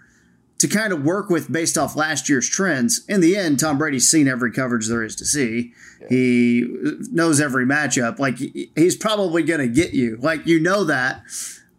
[0.59, 3.05] to kind of work with based off last year's trends.
[3.09, 5.73] In the end, Tom Brady's seen every coverage there is to see.
[6.09, 6.67] He
[7.11, 8.19] knows every matchup.
[8.19, 8.39] Like
[8.75, 10.17] he's probably going to get you.
[10.21, 11.23] Like you know that.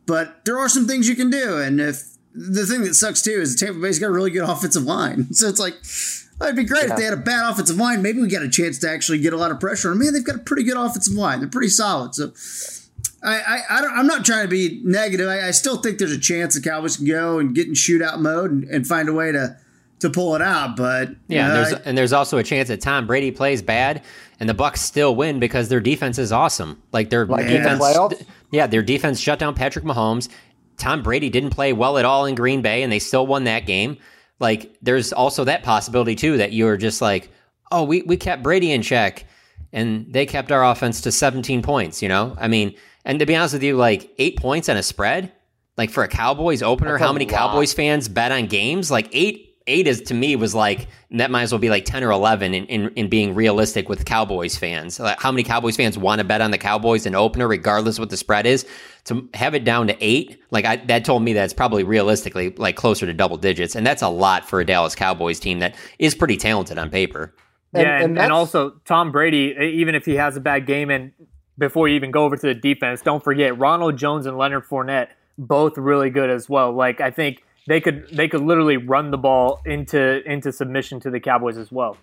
[0.05, 3.31] But there are some things you can do and if the thing that sucks too
[3.31, 5.27] is Tampa Bay's got a really good offensive line.
[5.33, 5.73] So it's like
[6.41, 8.01] it'd be great if they had a bad offensive line.
[8.03, 9.95] Maybe we get a chance to actually get a lot of pressure on.
[9.95, 9.99] 'em.
[10.03, 11.39] Man, they've got a pretty good offensive line.
[11.39, 12.13] They're pretty solid.
[12.13, 12.31] So
[13.23, 15.27] I, I, I don't, I'm not trying to be negative.
[15.27, 18.19] I, I still think there's a chance the Cowboys can go and get in shootout
[18.19, 19.57] mode and, and find a way to
[19.99, 20.75] to pull it out.
[20.77, 23.61] But Yeah, you and there's I- and there's also a chance that Tom Brady plays
[23.63, 24.03] bad
[24.39, 26.81] and the Bucks still win because their defense is awesome.
[26.91, 30.29] Like their Like in the defense, yeah, their defense shut down Patrick Mahomes.
[30.77, 33.65] Tom Brady didn't play well at all in Green Bay, and they still won that
[33.65, 33.97] game.
[34.39, 37.31] Like there's also that possibility too that you're just like,
[37.71, 39.25] oh, we we kept Brady in check,
[39.73, 42.03] and they kept our offense to 17 points.
[42.03, 42.75] You know, I mean,
[43.07, 45.31] and to be honest with you, like eight points on a spread,
[45.77, 47.33] like for a Cowboys opener, That's how many lot.
[47.33, 48.91] Cowboys fans bet on games?
[48.91, 52.03] Like eight eight is to me was like that might as well be like 10
[52.03, 54.99] or 11 in, in, in being realistic with Cowboys fans.
[54.99, 58.09] Like how many Cowboys fans want to bet on the Cowboys in opener, regardless what
[58.09, 58.65] the spread is?
[59.05, 62.75] To have it down to eight, like I, that told me that's probably realistically like
[62.75, 63.75] closer to double digits.
[63.75, 67.33] And that's a lot for a Dallas Cowboys team that is pretty talented on paper.
[67.73, 70.89] And- yeah, and and, and, also Tom Brady, even if he has a bad game,
[70.89, 71.11] and
[71.57, 75.09] before you even go over to the defense, don't forget Ronald Jones and Leonard Fournette,
[75.37, 76.71] both really good as well.
[76.71, 81.09] Like I think they could they could literally run the ball into into submission to
[81.09, 81.97] the Cowboys as well.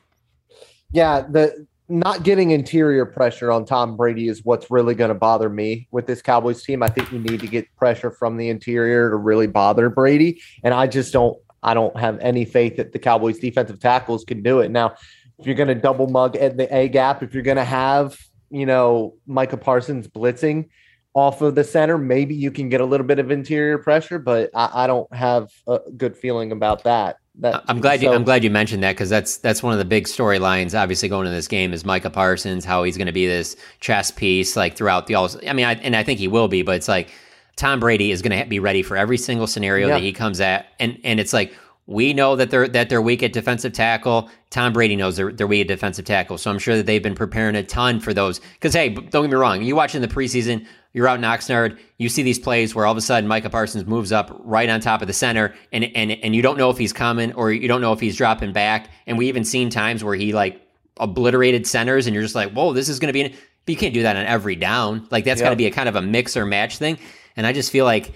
[0.92, 5.50] Yeah, the not getting interior pressure on Tom Brady is what's really going to bother
[5.50, 6.82] me with this Cowboys team.
[6.82, 10.72] I think you need to get pressure from the interior to really bother Brady, and
[10.72, 11.36] I just don't.
[11.62, 14.70] I don't have any faith that the Cowboys defensive tackles can do it.
[14.70, 14.96] Now,
[15.38, 18.18] if you're going to double mug at the A gap, if you're going to have
[18.50, 20.68] you know Micah Parsons blitzing
[21.14, 24.50] off of the center, maybe you can get a little bit of interior pressure, but
[24.52, 27.18] I, I don't have a good feeling about that.
[27.36, 28.12] That I'm glad you.
[28.12, 30.78] I'm glad you mentioned that because that's that's one of the big storylines.
[30.78, 34.10] Obviously, going into this game is Micah Parsons, how he's going to be this chess
[34.12, 35.28] piece like throughout the all.
[35.48, 37.10] I mean, I, and I think he will be, but it's like
[37.56, 39.94] Tom Brady is going to be ready for every single scenario Yeah.
[39.94, 41.52] that he comes at, and and it's like
[41.86, 44.30] we know that they're that they're weak at defensive tackle.
[44.50, 47.14] Tom Brady knows they're they're weak at defensive tackle, so I'm sure that they've been
[47.14, 48.40] preparing a ton for those.
[48.54, 51.78] Because hey, don't get me wrong, you watch in the preseason, you're out in Oxnard,
[51.98, 54.80] you see these plays where all of a sudden Micah Parsons moves up right on
[54.80, 57.68] top of the center, and and and you don't know if he's coming or you
[57.68, 58.88] don't know if he's dropping back.
[59.06, 60.62] And we even seen times where he like
[60.96, 63.22] obliterated centers, and you're just like, whoa, this is going to be.
[63.22, 63.34] An,
[63.66, 65.06] but you can't do that on every down.
[65.10, 66.98] Like that's got to be a kind of a mix or match thing.
[67.36, 68.12] And I just feel like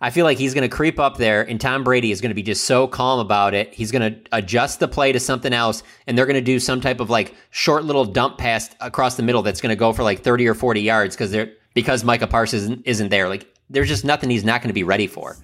[0.00, 2.34] I feel like he's going to creep up there, and Tom Brady is going to
[2.34, 3.74] be just so calm about it.
[3.74, 6.80] He's going to adjust the play to something else, and they're going to do some
[6.80, 10.02] type of like short little dump pass across the middle that's going to go for
[10.02, 13.28] like thirty or forty yards because they're because Micah Parsons isn't, isn't there.
[13.28, 15.36] Like there's just nothing he's not going to be ready for.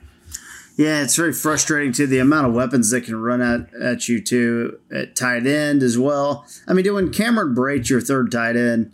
[0.76, 2.06] Yeah, it's very frustrating too.
[2.06, 5.98] The amount of weapons that can run at, at you too at tight end as
[5.98, 6.46] well.
[6.68, 8.92] I mean, when Cameron Brate's your third tight end,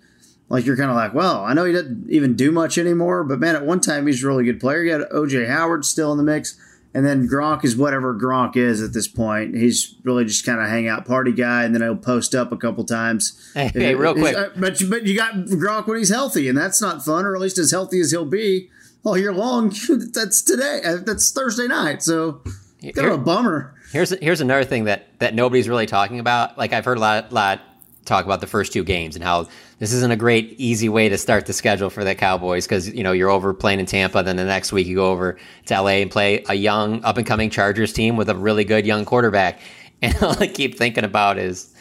[0.53, 3.41] like you're kind of like, well, I know he doesn't even do much anymore, but
[3.41, 4.83] man, at one time he's a really good player.
[4.83, 6.61] You got OJ Howard still in the mix,
[6.93, 9.57] And then Gronk is whatever Gronk is at this point.
[9.57, 12.59] He's really just kind of hang out party guy, and then he'll post up a
[12.59, 13.51] couple times.
[13.55, 16.83] Hey, hey real quick, uh, but but you got Gronk when he's healthy, and that's
[16.83, 18.69] not fun, or at least as healthy as he'll be
[19.05, 19.71] all year long.
[20.13, 20.83] that's today.
[20.85, 22.03] Uh, that's Thursday night.
[22.03, 22.43] So
[22.83, 23.75] kind of a bummer.
[23.91, 26.59] Here's here's another thing that that nobody's really talking about.
[26.59, 27.61] Like I've heard a lot lot
[28.05, 29.47] talk about the first two games and how
[29.79, 33.03] this isn't a great easy way to start the schedule for the Cowboys because you
[33.03, 36.01] know you're over playing in Tampa, then the next week you go over to LA
[36.03, 39.61] and play a young up and coming Chargers team with a really good young quarterback.
[40.05, 41.73] And all I keep thinking about is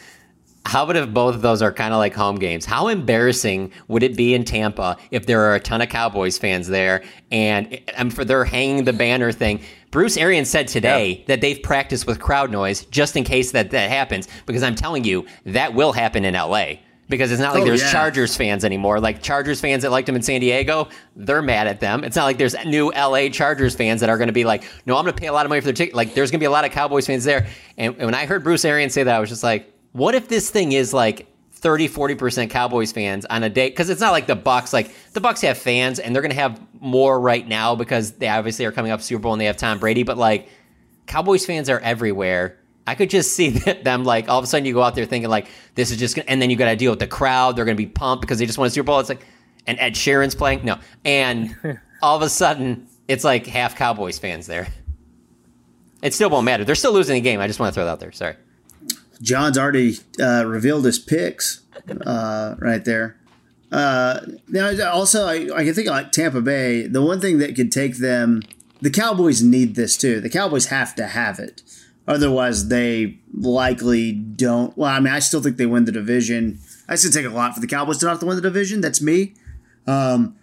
[0.64, 2.64] how about if both of those are kind of like home games?
[2.64, 6.68] How embarrassing would it be in Tampa if there are a ton of Cowboys fans
[6.68, 9.60] there and, and for their hanging the banner thing?
[9.92, 11.24] Bruce Arians said today yeah.
[11.28, 15.04] that they've practiced with crowd noise just in case that that happens because I'm telling
[15.04, 16.76] you that will happen in LA
[17.10, 17.92] because it's not like oh, there's yeah.
[17.92, 18.98] Chargers fans anymore.
[19.00, 22.04] Like Chargers fans that liked them in San Diego, they're mad at them.
[22.04, 24.96] It's not like there's new LA Chargers fans that are going to be like, no,
[24.96, 25.94] I'm going to pay a lot of money for their ticket.
[25.94, 27.46] Like there's going to be a lot of Cowboys fans there.
[27.76, 30.26] And, and when I heard Bruce Arians say that, I was just like, what if
[30.26, 31.28] this thing is like
[31.62, 35.20] 30 40% cowboys fans on a day because it's not like the bucks like the
[35.20, 38.72] bucks have fans and they're going to have more right now because they obviously are
[38.72, 40.48] coming up super bowl and they have tom brady but like
[41.06, 42.58] cowboys fans are everywhere.
[42.86, 45.30] I could just see them like all of a sudden you go out there thinking
[45.30, 47.64] like this is just gonna, and then you got to deal with the crowd they're
[47.64, 49.00] going to be pumped because they just won a super bowl.
[49.00, 49.26] It's like
[49.66, 50.64] and ed sheeran's playing?
[50.64, 50.78] No.
[51.04, 51.54] And
[52.02, 54.68] all of a sudden it's like half cowboys fans there.
[56.02, 56.64] It still won't matter.
[56.64, 57.38] They're still losing the game.
[57.38, 58.10] I just want to throw that out there.
[58.10, 58.34] Sorry
[59.22, 61.62] Jon's already uh, revealed his picks
[62.04, 63.16] uh, right there.
[63.70, 66.86] Uh, now, also, I, I can think like Tampa Bay.
[66.86, 68.42] The one thing that could take them,
[68.82, 70.20] the Cowboys need this too.
[70.20, 71.62] The Cowboys have to have it,
[72.06, 74.76] otherwise they likely don't.
[74.76, 76.58] Well, I mean, I still think they win the division.
[76.88, 78.82] I still take a lot for the Cowboys to not have to win the division.
[78.82, 79.34] That's me.
[79.86, 80.36] Um,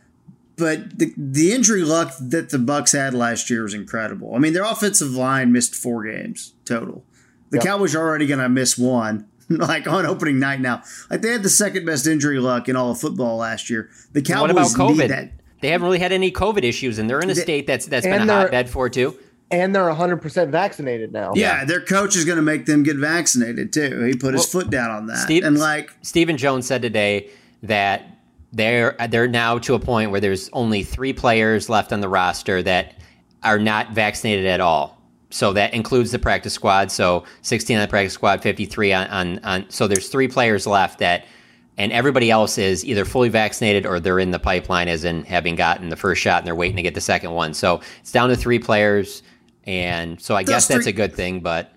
[0.58, 4.36] but the the injury luck that the Bucks had last year was incredible.
[4.36, 7.04] I mean, their offensive line missed four games total.
[7.50, 7.66] The yep.
[7.66, 10.84] Cowboys are already going to miss one, like on opening night now.
[11.10, 13.90] Like they had the second best injury luck in all of football last year.
[14.14, 15.08] The Cowboys what about COVID?
[15.10, 15.32] That.
[15.62, 18.30] They haven't really had any COVID issues, and they're in a state that's that's been
[18.30, 19.18] a hotbed for too.
[19.52, 21.34] And they're 100% vaccinated now.
[21.36, 24.04] Yeah, their coach is going to make them get vaccinated too.
[24.04, 25.18] He put his foot down on that.
[25.18, 27.32] Steve, and like Stephen Jones said today
[27.64, 28.06] that
[28.54, 32.62] they're they're now to a point where there's only three players left on the roster
[32.62, 32.96] that
[33.42, 34.99] are not vaccinated at all
[35.30, 36.92] so that includes the practice squad.
[36.92, 41.00] So 16 on the practice squad, 53 on, on, on, so there's three players left
[41.00, 41.26] that,
[41.78, 45.56] and everybody else is either fully vaccinated or they're in the pipeline as in having
[45.56, 47.54] gotten the first shot and they're waiting to get the second one.
[47.54, 49.24] So it's down to three players.
[49.66, 51.72] And so I those guess that's three, a good thing, but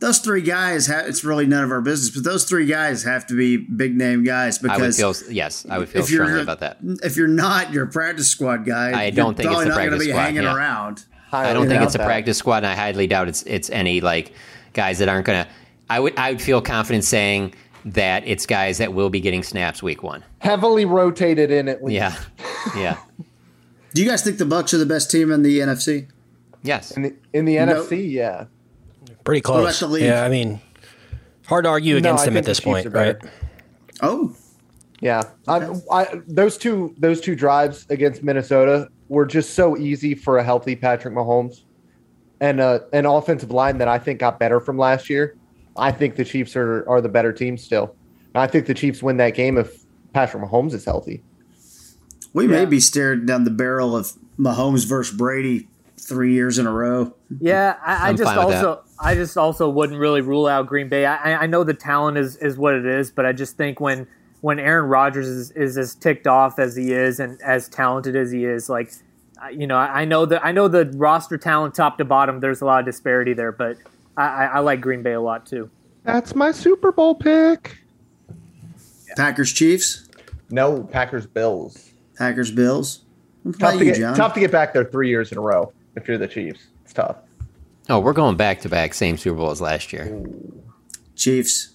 [0.00, 3.26] those three guys, have, it's really none of our business, but those three guys have
[3.28, 6.60] to be big name guys because I would feel, yes, I would feel strongly about
[6.60, 6.78] that.
[6.82, 8.92] If you're not, you're practice squad guy.
[8.92, 10.20] I don't think it's the practice be squad.
[10.20, 10.54] Hanging yeah.
[10.54, 11.06] around.
[11.34, 12.06] I don't think it's a that.
[12.06, 14.32] practice squad, and I highly doubt it's it's any like
[14.72, 15.48] guys that aren't gonna.
[15.88, 19.82] I would I would feel confident saying that it's guys that will be getting snaps
[19.82, 20.24] week one.
[20.38, 21.94] Heavily rotated in at least.
[21.94, 22.16] Yeah,
[22.76, 22.98] yeah.
[23.94, 26.08] Do you guys think the Bucks are the best team in the NFC?
[26.64, 26.90] Yes.
[26.92, 27.82] In the, in the no.
[27.82, 28.46] NFC, yeah.
[29.22, 29.80] Pretty close.
[30.00, 30.60] Yeah, I mean,
[31.46, 33.16] hard to argue against no, them at this point, right?
[34.02, 34.34] Oh,
[35.00, 35.22] yeah.
[35.46, 40.44] I, I, those two those two drives against Minnesota were just so easy for a
[40.44, 41.62] healthy Patrick Mahomes
[42.40, 45.36] and uh, an offensive line that I think got better from last year.
[45.76, 47.94] I think the Chiefs are, are the better team still.
[48.34, 51.22] I think the Chiefs win that game if Patrick Mahomes is healthy.
[52.32, 52.50] We yeah.
[52.50, 57.14] may be staring down the barrel of Mahomes versus Brady three years in a row.
[57.40, 61.06] Yeah, I, I just also I just also wouldn't really rule out Green Bay.
[61.06, 64.06] I, I know the talent is, is what it is, but I just think when–
[64.44, 68.30] when Aaron Rodgers is, is as ticked off as he is and as talented as
[68.30, 68.92] he is, like
[69.50, 72.40] you know, I know that I know the roster talent top to bottom.
[72.40, 73.78] There's a lot of disparity there, but
[74.18, 75.70] I, I like Green Bay a lot too.
[76.02, 77.78] That's my Super Bowl pick.
[79.16, 80.10] Packers Chiefs.
[80.50, 81.92] No, Packers Bills.
[82.18, 83.02] Packers Bills.
[83.58, 86.18] Tough to, get, tough to get back there three years in a row if you're
[86.18, 86.66] the Chiefs.
[86.84, 87.16] It's tough.
[87.88, 90.22] Oh, we're going back to back, same Super Bowl as last year.
[91.16, 91.70] Chiefs.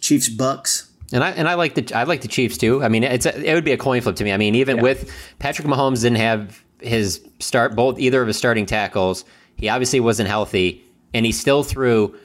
[0.00, 0.91] Chiefs Bucks.
[1.12, 2.82] And I and I like the I like the Chiefs too.
[2.82, 4.32] I mean, it's a, it would be a coin flip to me.
[4.32, 4.82] I mean, even yeah.
[4.82, 9.24] with Patrick Mahomes didn't have his start both either of his starting tackles.
[9.56, 10.84] He obviously wasn't healthy,
[11.14, 12.16] and he still threw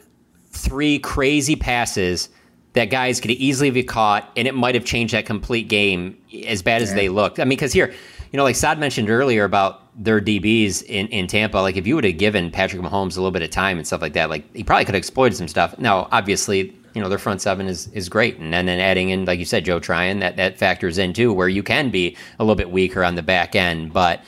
[0.52, 2.30] three crazy passes
[2.74, 6.62] that guys could easily be caught, and it might have changed that complete game as
[6.62, 7.40] bad as they looked.
[7.40, 7.94] I mean, because here,
[8.32, 11.96] you know, like Saad mentioned earlier about their DBs in, in Tampa, like if you
[11.96, 14.56] would have given Patrick Mahomes a little bit of time and stuff like that, like
[14.56, 15.78] he probably could have exploited some stuff.
[15.80, 19.26] Now, obviously, you know their front seven is is great, and, and then adding in
[19.26, 22.44] like you said, Joe Tryon that that factors in too, where you can be a
[22.44, 23.94] little bit weaker on the back end.
[23.94, 24.24] But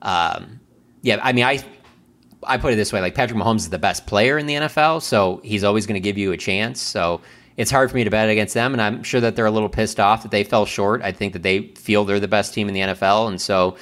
[0.00, 0.58] um,
[1.02, 1.62] yeah, I mean, I
[2.42, 5.02] I put it this way: like Patrick Mahomes is the best player in the NFL,
[5.02, 6.80] so he's always going to give you a chance.
[6.80, 7.20] So
[7.58, 9.68] it's hard for me to bet against them, and I'm sure that they're a little
[9.68, 11.02] pissed off that they fell short.
[11.02, 13.76] I think that they feel they're the best team in the NFL, and so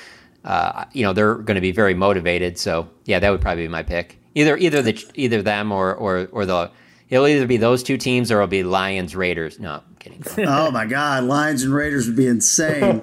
[0.44, 2.58] uh, you know they're going to be very motivated.
[2.58, 4.18] So yeah, that would probably be my pick.
[4.34, 6.72] Either either the either them or or or the
[7.12, 9.60] it'll either be those two teams or it'll be Lions Raiders.
[9.60, 10.24] No, I'm kidding.
[10.48, 13.02] oh my God, Lions and Raiders would be insane.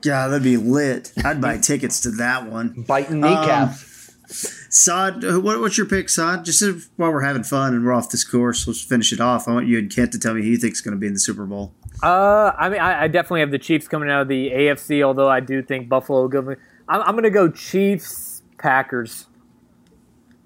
[0.00, 1.12] God, that'd be lit.
[1.24, 2.84] I'd buy tickets to that one.
[2.86, 3.82] Biting kneecaps.
[3.82, 3.92] Um,
[4.28, 6.44] Saad, what, what's your pick, Saad?
[6.44, 6.62] Just
[6.96, 9.48] while we're having fun and we're off this course, let's finish it off.
[9.48, 11.06] I want you and Kent to tell me who you think is going to be
[11.06, 11.74] in the Super Bowl.
[12.02, 15.30] Uh, I mean, I, I, definitely have the Chiefs coming out of the AFC, although
[15.30, 16.40] I do think Buffalo will go.
[16.88, 19.26] I'm, I'm going to go Chiefs, Packers.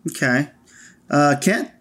[0.08, 0.48] Okay.
[1.10, 1.72] Uh, Kent?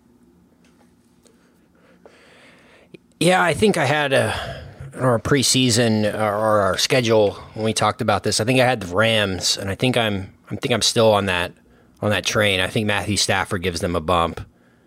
[3.19, 4.59] Yeah, I think I had a
[4.95, 8.39] our preseason or our schedule when we talked about this.
[8.39, 11.25] I think I had the Rams, and I think I'm I think I'm still on
[11.25, 11.53] that
[12.01, 12.59] on that train.
[12.59, 14.41] I think Matthew Stafford gives them a bump,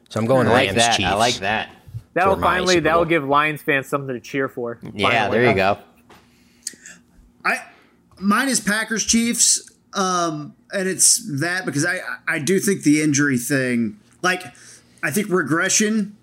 [0.09, 0.97] so I'm going I like Rams that.
[0.97, 1.09] Chiefs.
[1.09, 1.71] I like that.
[2.15, 4.79] That'll finally that'll give Lions fans something to cheer for.
[4.95, 5.39] Yeah, finally.
[5.39, 5.79] there you go.
[7.45, 7.65] I
[8.19, 13.39] mine is Packers Chiefs, um, and it's that because I I do think the injury
[13.39, 14.43] thing, like
[15.03, 16.17] I think regression.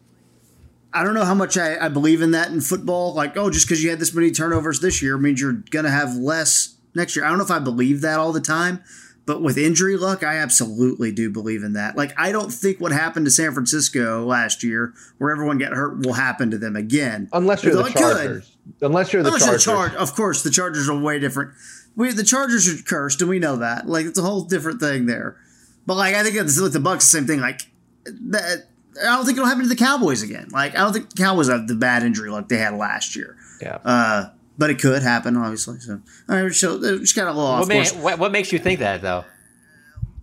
[0.94, 3.14] I don't know how much I, I believe in that in football.
[3.14, 6.16] Like, oh, just because you had this many turnovers this year means you're gonna have
[6.16, 7.26] less next year.
[7.26, 8.84] I don't know if I believe that all the time,
[9.26, 11.96] but with injury luck, I absolutely do believe in that.
[11.96, 16.00] Like, I don't think what happened to San Francisco last year, where everyone got hurt,
[16.00, 17.30] will happen to them again.
[17.34, 17.92] Unless you're Though the.
[17.92, 18.56] Chargers.
[18.82, 19.66] Unless you're the Unless Chargers.
[19.68, 21.52] you're the Char- of course, the Chargers are way different.
[21.96, 23.88] We the Chargers are cursed, and we know that.
[23.88, 25.38] Like it's a whole different thing there.
[25.86, 27.40] But like I think it's with the Bucks, the same thing.
[27.40, 27.62] Like
[28.06, 28.68] that,
[29.02, 30.50] I don't think it'll happen to the Cowboys again.
[30.52, 33.36] Like I don't think the Cowboys have the bad injury luck they had last year.
[33.62, 33.78] Yeah.
[33.84, 35.80] Uh, but it could happen, obviously.
[35.80, 37.94] So all right, so uh, just got a little off What, ma- course.
[37.96, 39.26] what, what makes you think that though?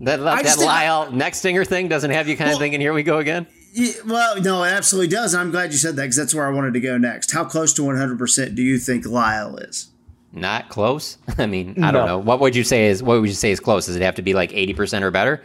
[0.00, 2.92] That I that just think- Lyle Nextinger thing doesn't have you kind of thinking, "Here
[2.92, 5.34] we go again." Yeah, well, no, it absolutely does.
[5.34, 7.32] And I'm glad you said that because that's where I wanted to go next.
[7.32, 9.88] How close to 100% do you think Lyle is?
[10.32, 11.18] Not close.
[11.38, 12.18] I mean, I don't know.
[12.18, 13.86] What would you say is what would you say is close?
[13.86, 15.42] Does it have to be like eighty percent or better?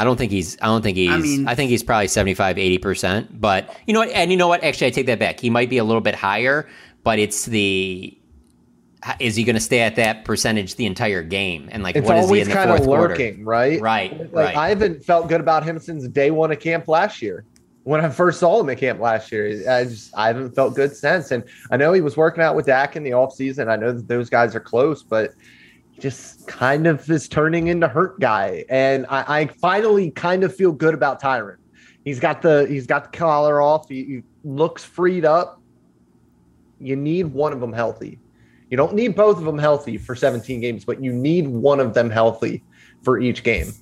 [0.00, 0.56] I don't think he's.
[0.62, 1.10] I don't think he's.
[1.10, 3.38] I, mean- think he's probably 75, 80 percent.
[3.38, 4.08] But you know what?
[4.10, 4.64] And you know what?
[4.64, 5.38] Actually, I take that back.
[5.38, 6.66] He might be a little bit higher,
[7.04, 8.16] but it's the.
[9.18, 11.68] Is he going to stay at that percentage the entire game?
[11.72, 13.08] And like, It's what is he always in the kind fourth of quarter?
[13.08, 13.80] lurking, right?
[13.80, 14.18] Right.
[14.18, 14.56] Like right.
[14.56, 17.44] I haven't felt good about him since day one of camp last year.
[17.84, 20.96] When I first saw him at camp last year, I just I haven't felt good
[20.96, 21.30] since.
[21.30, 23.68] And I know he was working out with Dak in the offseason.
[23.68, 25.59] I know that those guys are close, but he
[26.00, 28.64] just kind of is turning into hurt guy.
[28.68, 31.56] And I, I finally kind of feel good about Tyron.
[32.04, 33.88] He's got the he's got the collar off.
[33.88, 35.60] He, he looks freed up.
[36.80, 38.18] You need one of them healthy.
[38.70, 41.92] You don't need both of them healthy for 17 games, but you need one of
[41.92, 42.62] them healthy
[43.02, 43.72] for each game.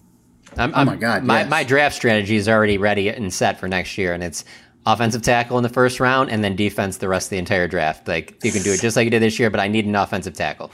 [0.56, 1.50] I'm, Oh I'm- my God, My, yes.
[1.50, 4.44] my draft strategy is already ready and set for next year, and it's
[4.86, 8.08] offensive tackle in the first round and then defense the rest of the entire draft.
[8.08, 9.94] Like you can do it just like you did this year, but I need an
[9.94, 10.70] offensive tackle.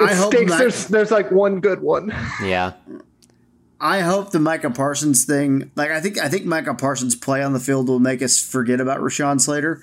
[0.00, 0.52] I hope stinks.
[0.52, 2.12] that- There's there's like one good one.
[2.42, 2.72] Yeah,
[3.80, 7.52] I hope the Micah Parsons thing, like I think I think Micah Parsons' play on
[7.52, 9.80] the field will make us forget about Rashawn Slater.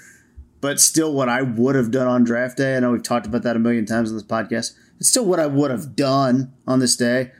[0.61, 3.43] But still, what I would have done on draft day, I know we've talked about
[3.43, 4.73] that a million times on this podcast.
[4.99, 7.31] It's still what I would have done on this day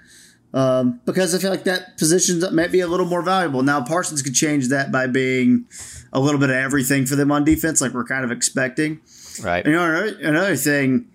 [0.54, 3.64] um, because I feel like that position might be a little more valuable.
[3.64, 5.66] Now Parsons could change that by being
[6.14, 9.00] a little bit of everything for them on defense, like we're kind of expecting.
[9.42, 9.66] right.
[9.66, 11.08] And you know, another, another thing,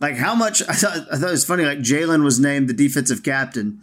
[0.00, 1.64] like how much I thought, I thought it was funny.
[1.64, 3.80] Like Jaylon was named the defensive captain,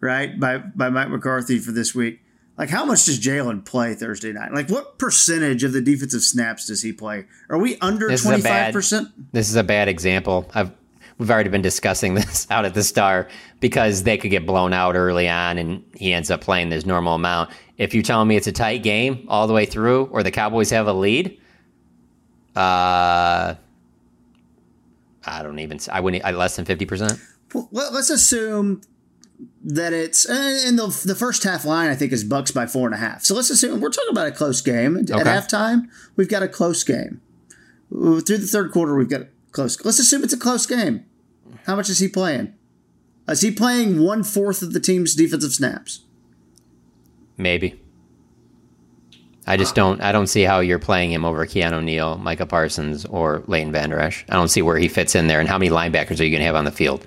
[0.00, 2.20] right, by by Mike McCarthy for this week.
[2.56, 4.52] Like how much does Jaylon play Thursday night?
[4.52, 7.26] Like what percentage of the defensive snaps does he play?
[7.50, 9.08] Are we under This is a twenty five percent?
[9.32, 10.48] This is a bad example.
[10.54, 10.70] I've
[11.18, 13.28] we've already been discussing this out at the star
[13.60, 17.14] because they could get blown out early on, and he ends up playing this normal
[17.14, 17.50] amount.
[17.76, 20.70] If you're telling me it's a tight game all the way through, or the Cowboys
[20.70, 21.40] have a lead,
[22.54, 23.54] uh,
[25.26, 25.78] I don't even.
[25.90, 26.24] I wouldn't.
[26.24, 27.18] I less than fifty percent.
[27.52, 28.82] Well, let- let's assume
[29.64, 31.88] that it's eh, in the the first half line.
[31.90, 33.24] I think is Bucks by four and a half.
[33.24, 35.22] So let's assume we're talking about a close game at Okay.
[35.22, 35.88] halftime.
[36.16, 37.20] We've got a close game
[37.92, 38.94] Uh, through the third quarter.
[38.94, 39.82] We've got a close.
[39.84, 41.04] Let's assume it's a close game.
[41.66, 42.52] How much is he playing?
[43.28, 46.00] Is he playing one fourth of the team's defensive snaps?
[47.36, 47.80] Maybe.
[49.46, 50.00] I just don't.
[50.00, 53.98] I don't see how you're playing him over Keanu Neal, Micah Parsons, or Leighton Vander
[53.98, 54.24] Esch.
[54.28, 56.40] I don't see where he fits in there, and how many linebackers are you going
[56.40, 57.06] to have on the field?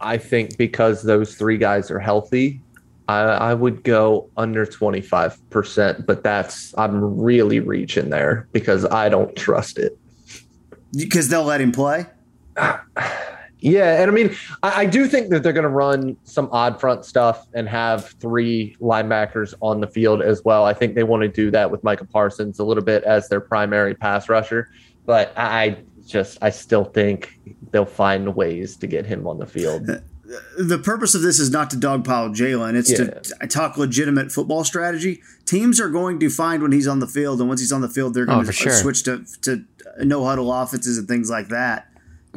[0.00, 2.60] I think because those three guys are healthy,
[3.08, 9.34] I, I would go under 25%, but that's, I'm really reaching there because I don't
[9.36, 9.96] trust it.
[10.94, 12.06] Because they'll let him play.
[13.60, 16.78] Yeah, and I mean, I, I do think that they're going to run some odd
[16.78, 20.64] front stuff and have three linebackers on the field as well.
[20.64, 23.40] I think they want to do that with Micah Parsons a little bit as their
[23.40, 24.68] primary pass rusher,
[25.06, 27.40] but I just I still think
[27.72, 29.86] they'll find ways to get him on the field.
[30.58, 32.74] the purpose of this is not to dogpile Jaylon.
[32.76, 33.06] It's Yeah.
[33.20, 35.22] to talk legitimate football strategy.
[35.46, 37.88] Teams are going to find when he's on the field, and once he's on the
[37.88, 38.72] field, they're going Oh, to sure.
[38.72, 39.64] switch to to
[40.04, 41.85] no huddle offenses and things like that.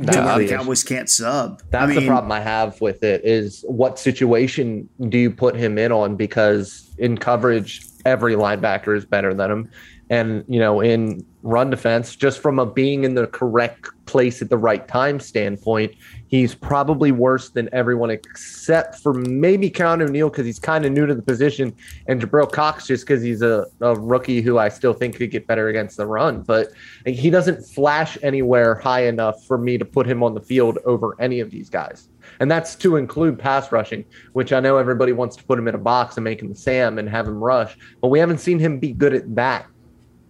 [0.06, 1.62] That's the the- Cowboys can't sub.
[1.70, 5.56] That's I mean, the problem I have with it is what situation do you put
[5.56, 6.16] him in on?
[6.16, 9.72] Because in coverage, every linebacker is better than him.
[10.10, 14.49] And, you know, in run defense, just from a being in the correct place at
[14.49, 15.93] the right time standpoint,
[16.28, 21.05] he's probably worse than everyone except for maybe Keanu Neal because he's kind of new
[21.05, 21.76] to the position,
[22.07, 25.45] and Jabril Cox just because he's a, a rookie who I still think could get
[25.45, 26.41] better against the run.
[26.41, 26.72] But
[27.05, 31.16] he doesn't flash anywhere high enough for me to put him on the field over
[31.22, 32.10] any of these guys.
[32.39, 35.76] And that's to include pass rushing, which I know everybody wants to put him in
[35.76, 38.80] a box and make him Sam and have him rush, but we haven't seen him
[38.80, 39.66] be good at that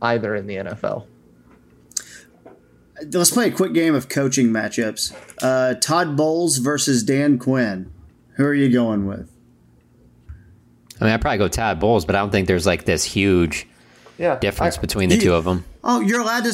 [0.01, 1.05] either in the NFL.
[3.13, 5.13] let's play a quick game of coaching matchups.
[5.41, 7.91] Uh, Todd Bowles versus Dan Quinn.
[8.35, 9.31] Who are you going with?
[10.99, 13.67] I mean, I'd probably go Todd Bowles, but I don't think there's like this huge
[14.17, 15.63] Yeah, difference between the two of them.
[15.83, 16.53] Oh, you're allowed to.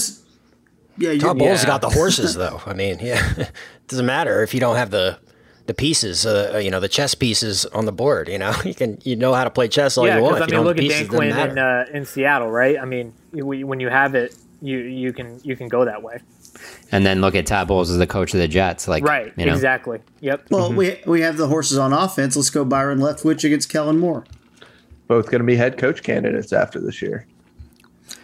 [0.98, 1.68] Yeah, Todd Bowles yeah.
[1.68, 2.62] got the horses though.
[2.66, 3.52] I mean, yeah, it
[3.88, 5.18] doesn't matter if you don't have the
[5.66, 8.30] the pieces, uh, you know, the chess pieces on the board.
[8.30, 10.36] You know, you can you know how to play chess all yeah, you want.
[10.36, 12.06] because If I you mean, don't look have at pieces, Dan Quinn in uh, in
[12.06, 12.78] Seattle, right?
[12.80, 13.14] I mean, you-
[13.44, 16.20] when you have it, you you can you can go that way.
[16.92, 18.88] And then look at Todd Bowles as the coach of the Jets.
[18.88, 19.34] Like, right.
[19.36, 20.00] you know, Exactly.
[20.22, 20.48] Yep.
[20.50, 20.78] Well, mm-hmm.
[20.78, 22.36] we we have the horses on offense.
[22.36, 24.26] Let's go Byron Leftwich against Kellen Moore.
[25.08, 27.28] Both going to be head coach candidates after this year.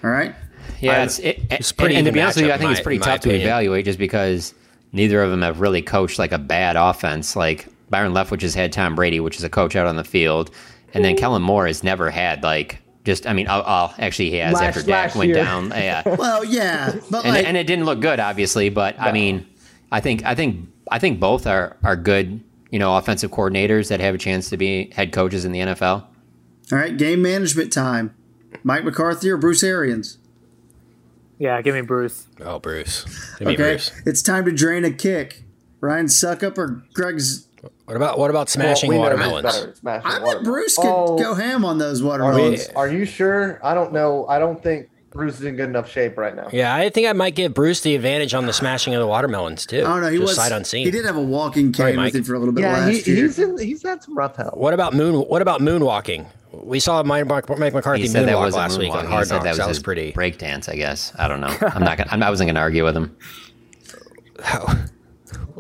[0.04, 0.34] All right.
[0.80, 2.72] Yeah, it's, it, It's and- pretty and, to be honest with you, I think in
[2.72, 4.54] it's pretty in my tough to evaluate just because
[4.92, 7.36] neither of them have really coached like a bad offense.
[7.36, 10.50] Like Byron Leftwich has had Tom Brady, which is a coach out on the field,
[10.94, 13.26] and then Kellen Moore has never had like just.
[13.28, 15.44] I mean, I'll, I'll actually he has Last- after Dak went year.
[15.44, 15.70] down.
[15.70, 18.70] Yeah, Well, yeah, but and, like, and it didn't look good, obviously.
[18.70, 19.46] But I mean,
[19.92, 22.44] I think I think I think both are are good.
[22.70, 26.06] You know, offensive coordinators that have a chance to be head coaches in the NFL.
[26.72, 28.16] all right, game management time.
[28.64, 30.18] Mike McCarthy or Bruce Arians?
[31.38, 31.62] Yeah.
[31.62, 32.28] Give me Bruce.
[32.40, 33.04] Oh, Bruce.
[33.40, 33.92] Give me Okay, Bruce.
[34.06, 35.44] it's time to drain a kick.
[35.80, 37.48] Ryan Succop or Greg's?
[37.86, 39.78] What about what about smashing Well, we watermelons?
[39.80, 40.48] smashing I bet watermelons.
[40.48, 42.70] Bruce could Oh, go ham on those Are, watermelons.
[42.76, 43.60] are you sure?
[43.64, 44.26] I don't know.
[44.28, 46.48] I don't think Bruce is in good enough shape right now.
[46.54, 49.66] Yeah, I think I might give Bruce the advantage on the smashing of the watermelons
[49.66, 49.82] too.
[49.82, 50.86] Oh no, he Just was sight unseen.
[50.86, 52.14] He did have a walking cane Mike.
[52.14, 53.16] with him for a little bit Yeah, he, last year.
[53.26, 53.58] he's in.
[53.60, 54.56] He's had some rough health.
[54.58, 55.16] What about moon?
[55.16, 56.26] What about moonwalking?
[56.54, 59.30] We saw Mike, Mike McCarthy He said that moonwalk was last week on Hard he
[59.30, 59.58] said Knocks.
[59.58, 60.12] that was, his pretty.
[60.12, 60.68] break dance.
[60.68, 61.56] I guess I don't know.
[61.62, 61.98] I'm not.
[61.98, 63.16] Gonna, I wasn't going to argue with him.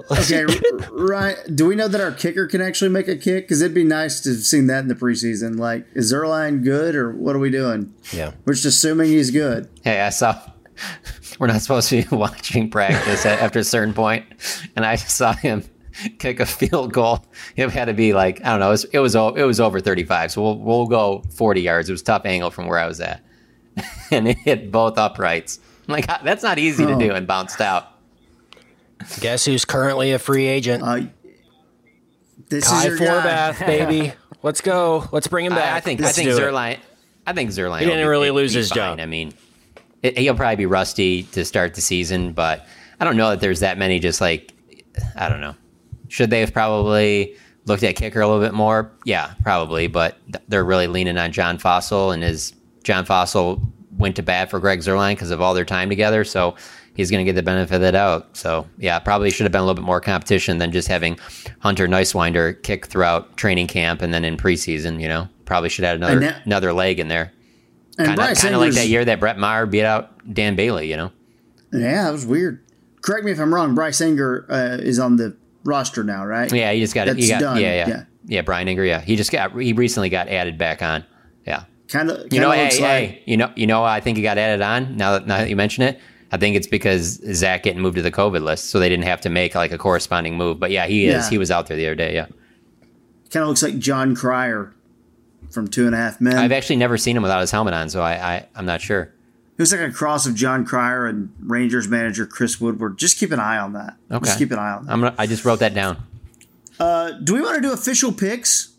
[0.11, 0.45] Okay,
[0.91, 1.35] right.
[1.53, 3.45] Do we know that our kicker can actually make a kick?
[3.45, 5.57] Because it'd be nice to have seen that in the preseason.
[5.59, 7.93] Like, is Zuerlein good or what are we doing?
[8.11, 8.31] Yeah.
[8.45, 9.69] We're just assuming he's good.
[9.83, 10.39] Hey, I saw.
[11.39, 14.25] We're not supposed to be watching practice at, after a certain point,
[14.75, 15.63] and I saw him
[16.19, 17.23] kick a field goal.
[17.55, 18.67] It had to be like I don't know.
[18.69, 21.89] It was it was, it was over 35, so we'll we'll go 40 yards.
[21.89, 23.23] It was a tough angle from where I was at,
[24.11, 25.59] and it hit both uprights.
[25.87, 26.99] I'm like ah, that's not easy to Oh.
[26.99, 27.87] do, and bounced out.
[29.19, 30.83] Guess who's currently a free agent?
[30.83, 31.01] Uh,
[32.49, 33.53] this Kai is your guy.
[33.65, 34.13] Baby.
[34.43, 35.07] Let's go.
[35.11, 35.73] Let's bring him back.
[35.73, 36.41] I, I think Let's I think do it.
[36.51, 36.79] Zuerlein.
[37.27, 37.79] I think Zuerlein.
[37.79, 38.75] He didn't be- really be lose his fine.
[38.75, 38.99] job.
[38.99, 39.33] I mean,
[40.01, 42.65] it, he'll probably be rusty to start the season, but
[42.99, 43.99] I don't know that there's that many.
[43.99, 44.51] Just like
[45.15, 45.55] I don't know.
[46.07, 47.35] Should they have probably
[47.65, 48.91] looked at kicker a little bit more?
[49.05, 49.87] Yeah, probably.
[49.87, 53.61] But they're really leaning on John Fassel, and his John Fassel
[54.01, 56.23] went to bat for Greg Zuerlein because of all their time together.
[56.25, 56.55] So
[56.95, 58.35] he's going to get the benefit of that out.
[58.35, 61.17] So yeah, probably should have been a little bit more competition than just having
[61.59, 64.99] Hunter Niswander kick throughout training camp and then in preseason.
[65.01, 67.31] You know, probably should have had another that- another leg in there.
[67.97, 70.89] Kind of kind of like that year that Brett Maher beat out Dan Bailey.
[70.89, 71.11] You know.
[71.71, 72.63] Yeah, that was weird.
[73.01, 73.75] Correct me if I'm wrong.
[73.75, 76.51] Bryce Anger uh, is on the roster now, right?
[76.51, 77.17] Yeah, he just got it.
[77.27, 77.57] Got, done.
[77.61, 78.03] Yeah, yeah, Yeah.
[78.25, 78.83] yeah, Brian Inger.
[78.83, 79.59] Yeah, he just got.
[79.59, 81.03] He recently got added back on.
[81.91, 82.31] Kind of.
[82.31, 84.61] You know, hey, looks hey, like, you know, you know, I think he got added
[84.61, 84.95] on.
[84.95, 85.99] Now that now that you mention it,
[86.31, 89.19] I think it's because Zack getting moved to the COVID list, so they didn't have
[89.21, 90.57] to make like a corresponding move.
[90.57, 91.25] But yeah, he is.
[91.25, 91.29] Yeah.
[91.29, 92.13] He was out there the other day.
[92.13, 92.27] Yeah,
[93.29, 94.73] kind of looks like Jon Cryer
[95.49, 96.37] from Two and a Half Men.
[96.37, 99.13] I've actually never seen him without his helmet on, so I, I I'm not sure.
[99.57, 102.97] It was like a cross of Jon Cryer and Rangers manager Chris Woodward.
[102.97, 103.95] Just keep an eye on that.
[104.09, 104.93] Okay, Just keep an eye on that.
[104.93, 105.15] I'm gonna.
[105.17, 106.01] I just wrote that down.
[106.79, 108.69] Uh, do we want to do official picks?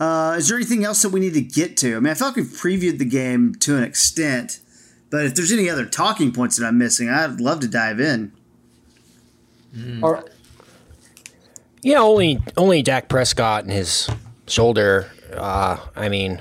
[0.00, 1.96] Uh, is there anything else that we need to get to?
[1.96, 4.60] I mean, I feel like we've previewed the game to an extent,
[5.10, 8.32] but if there's any other talking points that I'm missing, I'd love to dive in.
[10.02, 10.24] Are,
[11.82, 14.08] Yeah, only only Dak Prescott and his
[14.46, 15.10] shoulder.
[15.32, 16.40] Uh, I mean,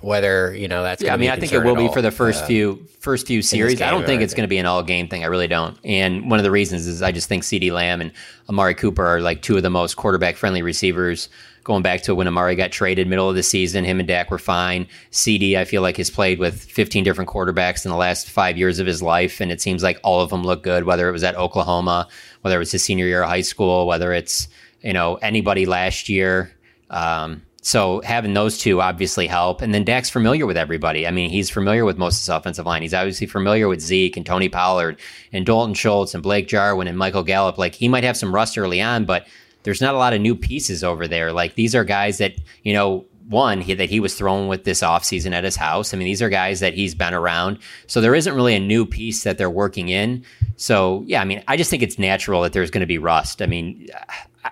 [0.00, 1.02] whether you know that's.
[1.02, 2.44] Yeah, I gonna mean, be a I think it will be all, for the first
[2.44, 3.80] uh, few first few series.
[3.80, 5.24] I don't think it's going to be an all game thing.
[5.24, 5.78] I really don't.
[5.84, 8.12] And one of the reasons is I just think CeeDee Lamb and
[8.48, 11.28] Amari Cooper are like two of the most quarterback friendly receivers.
[11.64, 14.38] Going back to when Amari got traded middle of the season, him and Dak were
[14.38, 14.86] fine.
[15.10, 18.78] CeeDee, I feel like has played with 15 different quarterbacks in the last five years
[18.78, 20.84] of his life, and it seems like all of them look good.
[20.84, 22.06] Whether it was at Oklahoma,
[22.42, 24.46] whether it was his senior year of high school, whether it's
[24.82, 26.52] you know anybody last year.
[26.90, 29.62] Um, so having those two obviously help.
[29.62, 31.06] And then Dak's familiar with everybody.
[31.06, 32.82] I mean, he's familiar with most of his offensive line.
[32.82, 35.00] He's obviously familiar with Zeke and Tony Pollard
[35.32, 37.56] and Dalton Schultz and Blake Jarwin and Michael Gallup.
[37.56, 39.26] Like he might have some rust early on, but
[39.64, 41.32] there's not a lot of new pieces over there.
[41.32, 44.82] Like these are guys that, you know, one he, that he was thrown with this
[44.82, 45.92] offseason at his house.
[45.92, 47.58] I mean, these are guys that he's been around.
[47.86, 50.24] So there isn't really a new piece that they're working in.
[50.56, 53.40] So yeah, I mean, I just think it's natural that there's going to be rust.
[53.40, 53.88] I mean,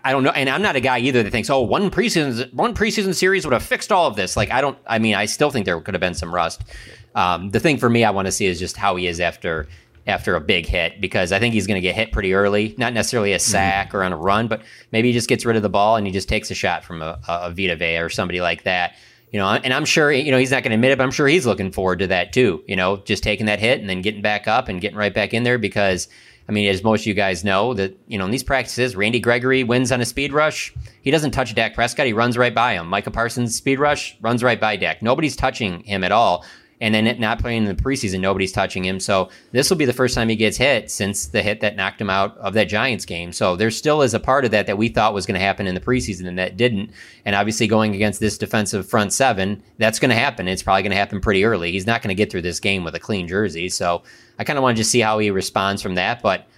[0.04, 2.74] I don't know, and I'm not a guy either that thinks, oh, one preseason one
[2.74, 4.36] preseason series would have fixed all of this.
[4.36, 4.78] Like I don't.
[4.86, 6.62] I mean, I still think there could have been some rust.
[7.14, 9.68] Um, the thing for me, I want to see is just how he is after
[10.06, 12.74] after a big hit because I think he's going to get hit pretty early.
[12.76, 13.50] Not necessarily a mm-hmm.
[13.50, 16.06] sack or on a run, but maybe he just gets rid of the ball and
[16.06, 18.96] he just takes a shot from a, a Vita Vea or somebody like that.
[19.30, 21.10] You know, and I'm sure you know he's not going to admit it, but I'm
[21.10, 22.62] sure he's looking forward to that too.
[22.66, 25.34] You know, just taking that hit and then getting back up and getting right back
[25.34, 26.08] in there because.
[26.48, 29.20] I mean, as most of you guys know, that you know in these practices, Randy
[29.20, 30.74] Gregory wins on a speed rush.
[31.00, 32.88] He doesn't touch Dak Prescott; he runs right by him.
[32.88, 35.02] Micah Parsons speed rush runs right by Dak.
[35.02, 36.44] Nobody's touching him at all.
[36.82, 38.98] And then not playing in the preseason, nobody's touching him.
[38.98, 42.00] So this will be the first time he gets hit since the hit that knocked
[42.00, 43.32] him out of that Giants game.
[43.32, 45.68] So there still is a part of that that we thought was going to happen
[45.68, 46.90] in the preseason and that didn't.
[47.24, 50.48] And obviously, going against this defensive front seven, that's going to happen.
[50.48, 51.70] It's probably going to happen pretty early.
[51.70, 53.68] He's not going to get through this game with a clean jersey.
[53.68, 54.02] So
[54.40, 56.20] I kind of want to just see how he responds from that.
[56.20, 56.48] But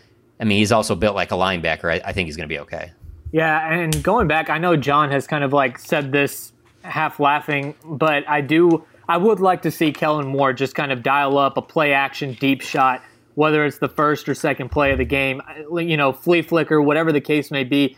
[0.40, 1.92] I mean, he's also built like a linebacker.
[1.92, 2.92] I, I think he's going to be okay.
[3.30, 7.74] Yeah, and going back, I know Jon has kind of like said this half laughing,
[7.84, 8.86] but I do.
[9.08, 12.36] I would like to see Kellen Moore just kind of dial up a play action
[12.40, 13.02] deep shot,
[13.34, 15.42] whether it's the first or second play of the game.
[15.72, 17.96] You know, flea flicker, whatever the case may be.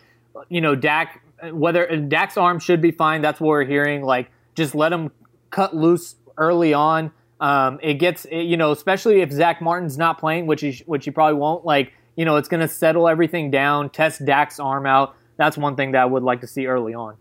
[0.49, 3.23] You know, Dak, whether Dak's arm should be fine.
[3.23, 4.03] That's what we're hearing.
[4.03, 5.11] Like, just let him
[5.51, 7.13] cut loose early on.
[7.39, 11.11] Um, it gets, you know, especially if Zack Martin's not playing, which he which he
[11.11, 11.65] probably won't.
[11.65, 15.15] Like, you know, it's going to settle everything down, test Dak's arm out.
[15.37, 17.17] That's one thing that I would like to see early on.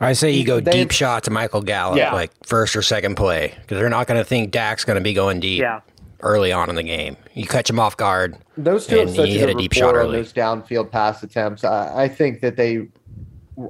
[0.00, 2.12] I say you go They- deep shot to Michael Gallup, Yeah.
[2.12, 5.14] like first or second play, because they're not going to think Dak's going to be
[5.14, 5.80] going deep Yeah.
[6.22, 7.16] early on in the game.
[7.34, 8.36] You catch him off guard.
[8.58, 10.16] Those two have and such you a hit a deep shot rapport on early.
[10.18, 11.64] those downfield pass attempts.
[11.64, 12.86] I, I think that they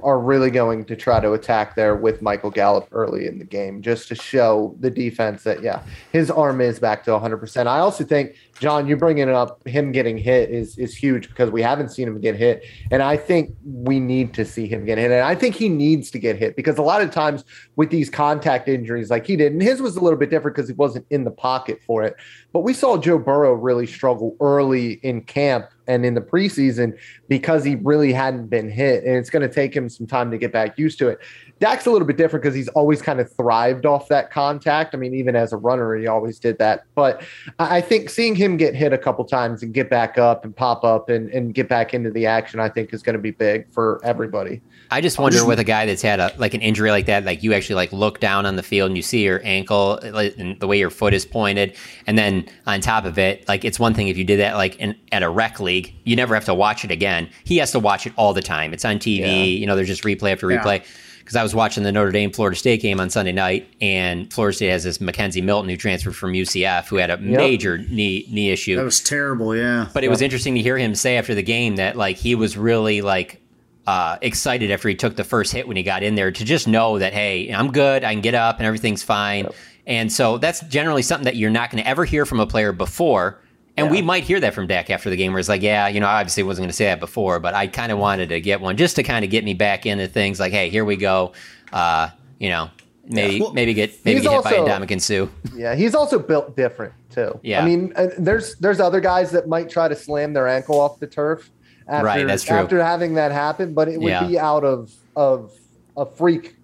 [0.03, 3.81] are really going to try to attack there with Michael Gallup early in the game,
[3.81, 5.81] just to show the defense that yeah,
[6.11, 7.37] his arm is back to 100.
[7.37, 11.49] percent I also think Jon, you bringing up him getting hit is is huge because
[11.51, 14.97] we haven't seen him get hit, and I think we need to see him get
[14.97, 17.43] hit, and I think he needs to get hit because a lot of times
[17.75, 20.67] with these contact injuries, like he did, and his was a little bit different because
[20.67, 22.15] he wasn't in the pocket for it.
[22.51, 27.63] But we saw Joe Burrow really struggle early in camp and in the preseason because
[27.63, 30.51] he really hadn't been hit, and it's going to take him some time to get
[30.51, 31.19] back used to it.
[31.59, 34.93] Dak's a little bit different because he's always kind of thrived off that contact.
[34.93, 36.85] I mean, even as a runner, he always did that.
[36.93, 37.23] But
[37.57, 40.83] I think seeing him get hit a couple times and get back up and pop
[40.83, 43.71] up and, and get back into the action, I think is going to be big
[43.71, 44.61] for everybody.
[44.91, 47.43] I just wonder with a guy that's had a like an injury like that, like
[47.43, 50.67] you actually like look down on the field and you see your ankle and the
[50.67, 51.75] way your foot is pointed,
[52.05, 54.77] and then on top of it, like it's one thing if you did that like
[54.77, 57.29] in, at a rec league, you never have to watch it again.
[57.43, 58.73] He has to watch it all the time.
[58.73, 59.19] It's on TV.
[59.19, 59.43] Yeah.
[59.43, 60.85] You know, there's just replay after replay.
[61.19, 64.55] Because I was watching the Notre Dame Florida State game on Sunday night, and Florida
[64.55, 68.49] State has this McKenzie Milton who transferred from UCF, who had a major knee knee
[68.49, 68.77] issue.
[68.77, 69.53] That was terrible.
[69.53, 69.89] Yeah.
[69.93, 72.55] But it was interesting to hear him say after the game that like he was
[72.55, 73.41] really like
[73.87, 76.67] uh, excited after he took the first hit when he got in there to just
[76.67, 79.47] know that hey, I'm good, I can get up and everything's fine.
[79.85, 82.73] And so that's generally something that you're not going to ever hear from a player
[82.73, 83.39] before.
[83.77, 85.99] And we might hear that from Dak after the game, where it's like, yeah, you
[85.99, 88.41] know, I obviously wasn't going to say that before, but I kind of wanted to
[88.41, 90.39] get one just to kind of get me back into things.
[90.39, 91.33] Like, hey, here we go.
[91.71, 92.09] Uh,
[92.39, 92.69] you know,
[93.05, 95.27] maybe Well, maybe get maybe get hit by also- Ndamukong Suh.
[95.55, 97.39] Yeah, he's also built different too.
[97.43, 97.61] Yeah.
[97.61, 100.99] I mean, uh, there's there's other guys that might try to slam their ankle off
[100.99, 101.49] the turf
[101.87, 102.57] after, Right, that's true.
[102.57, 104.25] after having that happen, but it would Yeah.
[104.27, 105.51] be out of of
[105.95, 106.55] a freak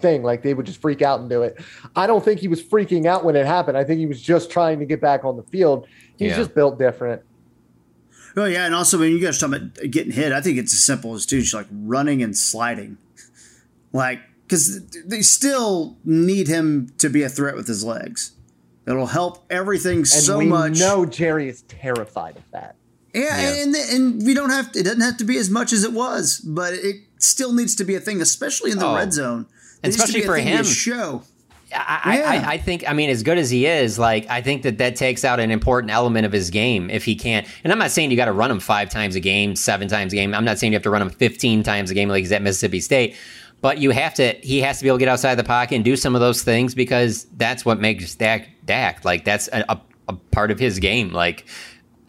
[0.00, 0.22] thing.
[0.22, 1.58] Like they would just freak out and do it.
[1.96, 3.76] I don't think he was freaking out when it happened.
[3.78, 5.86] I think he was just trying to get back on the field.
[6.22, 6.36] He's Yeah.
[6.38, 7.22] just built different.
[8.36, 10.82] Oh yeah, and also when you guys talking about getting hit, I think it's as
[10.82, 12.96] simple as too, just like running and sliding,
[13.92, 18.32] like because they still need him to be a threat with his legs.
[18.86, 20.78] It'll help everything And so we much.
[20.78, 22.74] No, Jerry is terrified of that.
[23.14, 25.84] Yeah, and and we don't have to, it doesn't have to be as much as
[25.84, 28.94] it was, but it still needs to be a thing, especially in the Oh.
[28.96, 29.42] red zone.
[29.82, 30.64] It And needs to especially be a for him.
[30.64, 31.22] show.
[31.74, 32.30] I, Yeah.
[32.30, 34.96] I, I think, I mean, as good as he is, like, I think that that
[34.96, 37.46] takes out an important element of his game if he can't.
[37.64, 40.12] And I'm not saying you got to run him five times a game, seven times
[40.12, 40.34] a game.
[40.34, 42.42] I'm not saying you have to run him 15 times a game like he's at
[42.42, 43.16] Mississippi State.
[43.60, 45.84] But you have to, he has to be able to get outside the pocket and
[45.84, 49.04] do some of those things because that's what makes Dak Dak.
[49.04, 51.12] Like, that's a, a, a part of his game.
[51.12, 51.46] Like,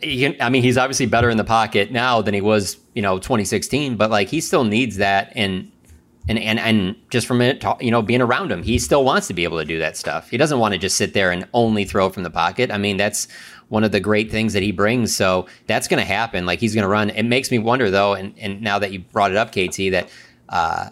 [0.03, 3.17] he, I mean, he's obviously better in the pocket now than he was, you know,
[3.17, 5.31] 2016, but like he still needs that.
[5.35, 5.71] And
[6.27, 9.33] and and and just from it, you know, being around him, he still wants to
[9.33, 10.29] be able to do that stuff.
[10.29, 12.71] He doesn't want to just sit there and only throw from the pocket.
[12.71, 13.27] I mean, that's
[13.69, 15.15] one of the great things that he brings.
[15.15, 16.45] So that's going to happen.
[16.45, 17.09] Like he's going to run.
[17.09, 20.09] It makes me wonder though, and and now that you brought it up, KT, that.
[20.49, 20.89] uh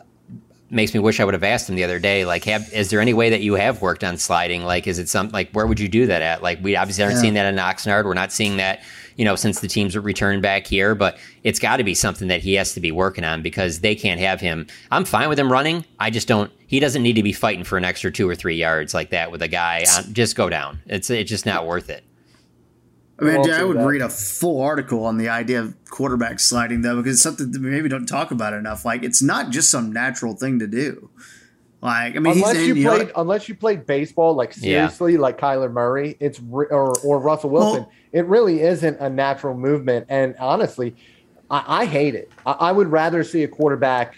[0.74, 2.24] makes me wish I would have asked him the other day.
[2.24, 4.64] Like, have is there any way that you have worked on sliding?
[4.64, 6.42] Like, is it some like where would you do that at?
[6.42, 7.22] Like, we obviously aren't Yeah.
[7.24, 8.06] seeing that in Oxnard.
[8.06, 8.82] We're not seeing that,
[9.22, 10.96] you know, since the teams are returned back here.
[10.96, 13.94] But it's got to be something that he has to be working on because they
[13.94, 14.66] can't have him.
[14.90, 15.86] I'm fine with him running.
[16.00, 16.52] I just don't.
[16.66, 19.32] He doesn't need to be fighting for an extra two or three yards like that
[19.32, 19.86] with a guy.
[19.96, 20.82] On, just go down.
[20.88, 22.04] It's it's just not worth it.
[23.20, 23.86] I mean, I'll I would that.
[23.86, 27.62] read a full article on the idea of quarterback sliding, though, because it's something that
[27.62, 28.86] we maybe don't talk about enough.
[28.86, 31.12] Like, it's not just some natural thing to do.
[31.82, 34.88] Like, I mean, unless he's you you know, played unless you played baseball like Yeah.
[34.88, 39.10] seriously like Kyler Murray it's re- or or Russell Wilson Well- it really isn't a
[39.10, 40.96] natural movement and honestly
[41.50, 44.16] I, I hate it I, I would rather see a quarterback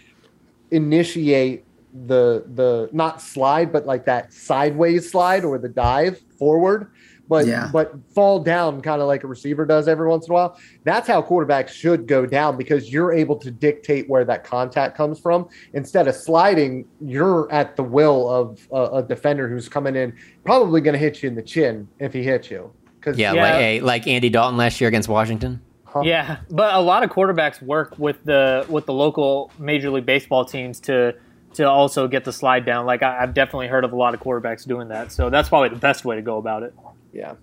[0.71, 1.63] initiate
[2.07, 6.91] the the not slide but like that sideways slide or the dive forward
[7.29, 7.69] but Yeah.
[7.71, 11.07] but fall down kind of like a receiver does every once in a while that's
[11.07, 15.47] how quarterbacks should go down because you're able to dictate where that contact comes from
[15.73, 20.13] instead of sliding you're at the will of a, a defender who's coming in
[20.43, 23.41] probably going to hit you in the chin if he hits you because Yeah, Yeah.
[23.43, 25.61] like hey, like Andy Dalton last year against Washington.
[26.01, 30.43] Yeah, but a lot of quarterbacks work with the with the local Major League Baseball
[30.43, 31.13] teams to
[31.53, 32.87] to also get the slide down.
[32.87, 35.11] Like I, I've definitely heard of a lot of quarterbacks doing that.
[35.11, 36.73] So that's probably the best way to go about it.
[37.13, 37.35] Yeah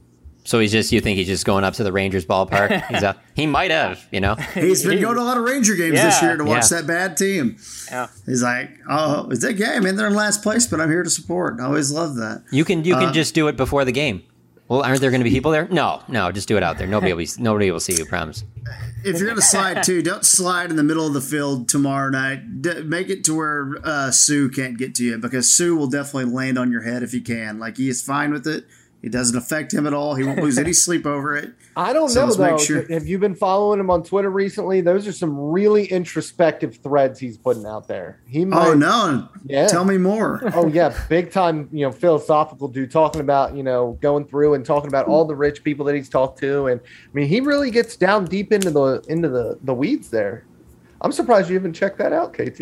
[0.45, 2.71] So he's just you think he's just going up to the Rangers ballpark?
[2.89, 3.18] He's up.
[3.35, 4.35] He might have, you know.
[4.55, 6.79] he's been going to a lot of Ranger games this year to watch Yeah.
[6.79, 7.57] that bad team.
[7.91, 8.09] Yeah.
[8.27, 9.85] He's like, oh, is that game?
[9.87, 11.61] And they're in last place, but I'm here to support.
[11.61, 12.43] I always love that.
[12.51, 14.23] You can you can Uh, just do it before the game.
[14.68, 15.66] Well, aren't there going to be people there?
[15.68, 16.87] No, no, just do it out there.
[16.97, 18.07] Nobody will be, nobody will see you.
[18.07, 18.45] Promise.
[19.05, 22.62] If you're gonna slide too, don't slide in the middle of the field tomorrow night.
[22.62, 26.31] D- make it to where uh, Suh can't get to you because Suh will definitely
[26.33, 27.59] land on your head if he can.
[27.59, 28.66] Like he is fine with it.
[29.03, 30.15] It doesn't affect him at all.
[30.15, 31.55] He won't lose any sleep over it.
[31.75, 32.51] I don't So know let's though.
[32.51, 34.83] make sure- Have you been following him on Twitter recently?
[34.83, 38.21] Those are some really introspective threads he's putting out there.
[38.27, 39.29] He oh, might, Oh no!
[39.47, 39.69] Yeah.
[39.69, 40.41] Tell me more.
[40.55, 44.65] oh yeah, big time, you know, philosophical dude talking about, you know, going through and
[44.67, 46.67] talking about all the rich people that he's talked to.
[46.67, 50.45] And I mean, he really gets down deep into the into the, the weeds there.
[51.01, 52.61] I'm surprised you even checked that out, KT.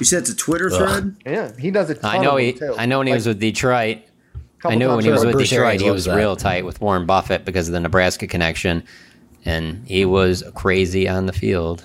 [0.00, 1.16] You said it's a Twitter thread.
[1.26, 2.02] Yeah, he does it.
[2.02, 2.58] I know he.
[2.78, 3.98] I know when he was with Detroit.
[4.64, 6.16] I Couple knew when he was with Bruce Detroit, Arians he was that.
[6.16, 8.82] real tight with Warren Buffett because of the Nebraska connection,
[9.44, 11.84] and he was crazy on the field,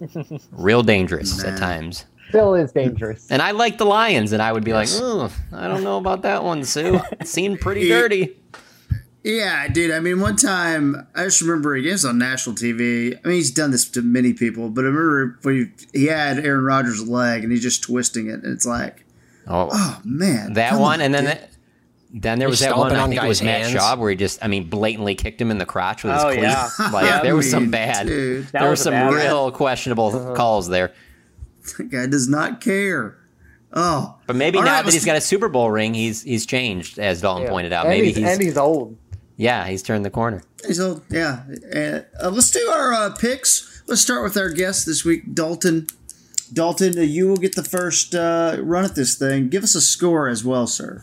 [0.52, 2.06] real dangerous at times.
[2.30, 3.30] still is dangerous.
[3.30, 6.22] And I like the Lions, and I would be like, oh, I don't know about
[6.22, 7.02] that one, Suh.
[7.20, 8.00] It seemed pretty Yeah.
[8.00, 8.36] dirty.
[9.22, 9.90] Yeah, dude.
[9.90, 13.18] I mean, one time I just remember he was on national TV.
[13.24, 16.38] I mean, he's done this to many people, but I remember when he, he had
[16.38, 19.04] Aaron Rodgers' leg and he's just twisting it, and it's like,
[19.48, 21.32] Oh, oh man, that one, on, and then dude.
[21.32, 21.50] that,
[22.22, 22.90] then there was that one.
[22.90, 23.74] stomping I think it was guys' Matt hands.
[23.74, 26.28] Schaub where he just, I mean, blatantly kicked him in the crotch with his Oh,
[26.28, 26.42] cleats.
[26.42, 26.68] yeah.
[26.92, 27.22] Like Yeah.
[27.22, 28.06] there was some bad.
[28.06, 28.46] dude.
[28.48, 29.14] There were was a some bad one.
[29.16, 30.92] real questionable calls there.
[31.78, 33.16] That guy does not care.
[33.72, 36.22] Oh, But maybe All now right, that let's- he's got a Super Bowl ring, he's
[36.22, 37.50] he's changed, as Dalton Yeah.
[37.50, 37.86] pointed out.
[37.86, 38.96] And Maybe he's, he's, and he's old.
[39.36, 40.42] yeah, he's turned the corner.
[40.66, 41.40] He's old, yeah,
[41.74, 43.82] uh, uh, let's do our uh, picks.
[43.86, 45.88] Let's start with our guest this week, Dalton.
[46.52, 49.48] Dalton, uh, you will get the first uh, run at this thing.
[49.48, 51.02] Give us a score as well, sir.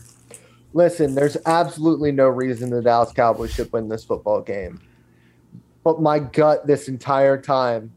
[0.74, 4.80] Listen, there's absolutely no reason the Dallas Cowboys should win this football game.
[5.84, 7.92] But my gut this entire time,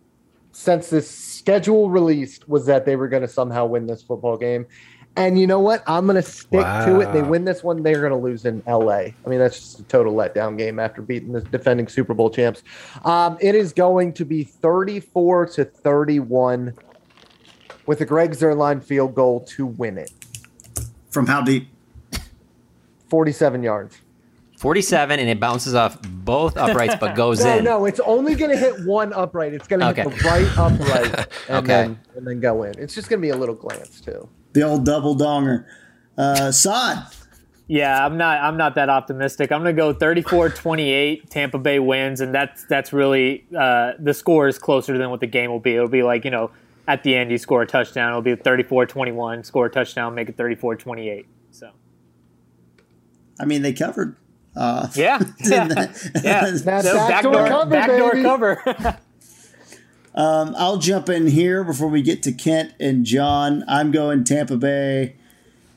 [0.51, 4.67] since this schedule released, was that they were going to somehow win this football game.
[5.15, 5.83] And you know what?
[5.87, 7.11] I'm going to stick to it.
[7.11, 8.89] They win this one, they're going to lose in LA.
[8.91, 12.61] I mean, that's just a total letdown game after beating the defending Super Bowl champs.
[13.03, 16.75] Um, it is going to be 34 to 31
[17.87, 20.11] with a Greg Zuerlein field goal to win it.
[21.09, 21.69] From how deep?
[23.09, 23.97] 47 yards.
[24.57, 27.63] Forty-seven, and it bounces off both uprights, but goes No, in.
[27.63, 29.53] no, it's only going to hit one upright.
[29.53, 30.01] It's going to Okay.
[30.01, 31.67] hit the right upright and Okay.
[31.67, 32.73] then and then go in.
[32.79, 34.27] It's just going to be a little glance too.
[34.53, 35.65] The old double donger.
[36.17, 37.05] Uh, Saad,
[37.67, 38.41] Yeah, I'm not.
[38.41, 39.51] I'm not that optimistic.
[39.51, 41.29] I'm going to go 34-28.
[41.29, 45.27] Tampa Bay wins, and that's that's really uh, the score is closer than what the
[45.27, 45.75] game will be.
[45.75, 46.49] It'll be like you know,
[46.87, 48.09] at the end you score a touchdown.
[48.09, 49.45] It'll be 34-21.
[49.45, 51.25] Score a touchdown, make it 34-28.
[51.51, 51.69] So.
[53.39, 54.15] I mean, they covered.
[54.55, 55.67] Uh, Yeah, yeah,
[56.23, 56.49] yeah.
[56.51, 58.23] That So backdoor backdoor cover, backdoor baby.
[58.23, 58.97] cover.
[60.15, 63.63] Um, I'll jump in here before we get to Kent and Jon.
[63.67, 65.15] I'm going Tampa Bay.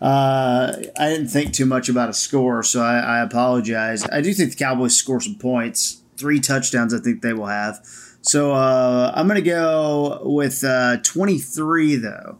[0.01, 4.03] Uh, I didn't think too much about a score, so I, I apologize.
[4.11, 6.01] I do think the Cowboys score some points.
[6.17, 7.85] Three touchdowns, I think they will have.
[8.23, 12.39] So uh, I'm going to go with uh, 23, though.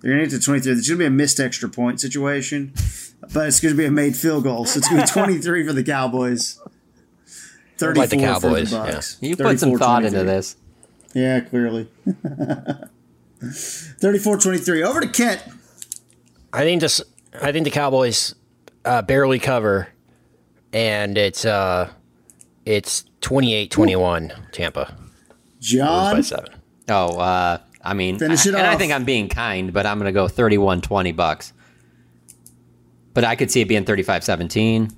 [0.00, 0.72] They're going to get to 23.
[0.72, 2.72] There's going to be a missed extra point situation,
[3.32, 4.64] but it's going to be a made field goal.
[4.64, 6.58] So it's going to be 23 for the Cowboys.
[7.78, 9.16] 34 Like the Cowboys, for the Bucks.
[9.20, 10.56] You put some thought into this.
[11.14, 11.88] Yeah, clearly.
[12.06, 14.84] 34-23.
[14.84, 15.42] Over to Kent.
[16.52, 17.00] I think this.
[17.40, 18.34] I think the Cowboys
[18.84, 19.88] uh, barely cover,
[20.72, 21.90] and it's uh,
[22.66, 24.94] it's 28-21 Tampa.
[25.60, 26.22] Lose by Jon.
[26.22, 26.48] seven.
[26.88, 30.06] Oh, uh, I mean, Finish it and I think I'm being kind, but I'm going
[30.06, 31.52] to go 31-20 bucks.
[33.14, 34.90] But I could see it being 35-17,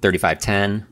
[0.00, 0.86] 35-10.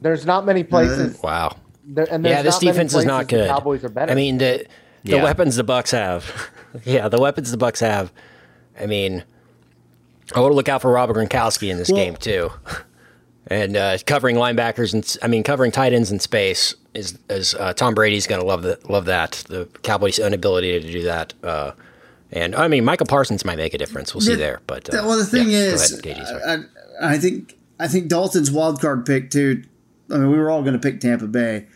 [0.00, 1.20] There's not many places.
[1.22, 1.56] Wow.
[1.86, 3.48] There, and Yeah, this defense is not places the good.
[3.48, 4.12] Cowboys are better.
[4.12, 4.66] I mean, the
[5.04, 5.22] the Yeah.
[5.24, 6.50] weapons the Bucks have.
[6.84, 8.12] yeah, the weapons the Bucks have.
[8.78, 9.22] I mean,
[10.34, 12.50] I want to look out for Robert Gronkowski in this Well- game too.
[13.48, 17.72] And uh, covering linebackers and I mean covering tight ends in space is is uh,
[17.74, 21.32] Tom Brady's going to love that love that the Cowboys' inability to do that.
[21.44, 21.70] Uh,
[22.36, 24.14] and I mean Micah Parsons might make a difference.
[24.14, 24.60] We'll see Yeah, there.
[24.66, 26.68] But uh, well, the thing yeah, is, ahead, KG.
[27.00, 29.62] I, I think I think Dalton's wild card pick too.
[30.10, 31.66] I mean, we were all going to pick Tampa Bay.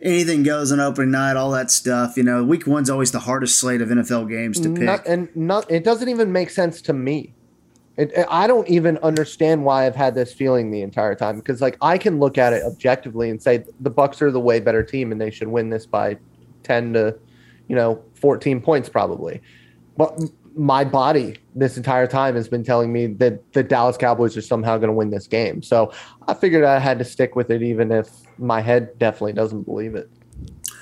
[0.00, 2.16] Anything goes on opening night, all that stuff.
[2.16, 4.82] You know, week one's always the hardest slate of NFL games to pick.
[4.82, 7.32] Not, and not, it doesn't even make sense to me.
[7.96, 11.78] It, I don't even understand why I've had this feeling the entire time because, like,
[11.80, 15.10] I can look at it objectively and say the Bucks are the way better team
[15.12, 16.18] and they should win this by
[16.64, 17.16] ten to,
[17.68, 19.40] you know, fourteen points probably.
[19.96, 20.20] But
[20.56, 24.76] my body this entire time has been telling me that the Dallas Cowboys are somehow
[24.78, 25.62] going to win this game.
[25.62, 25.92] So
[26.28, 29.94] I figured I had to stick with it, even if my head definitely doesn't believe
[29.94, 30.10] it.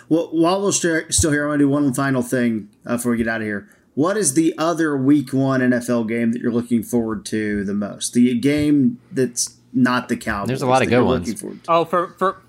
[0.08, 3.18] Well, while we're still here, I want to do one final thing uh, before we
[3.18, 3.68] get out of here.
[3.94, 8.14] What is the other Week One NFL game that you're looking forward to the most?
[8.14, 10.48] The game that's not the Cowboys.
[10.48, 11.28] There's a lot of good ones.
[11.28, 11.72] looking forward to.
[11.72, 12.42] oh, for for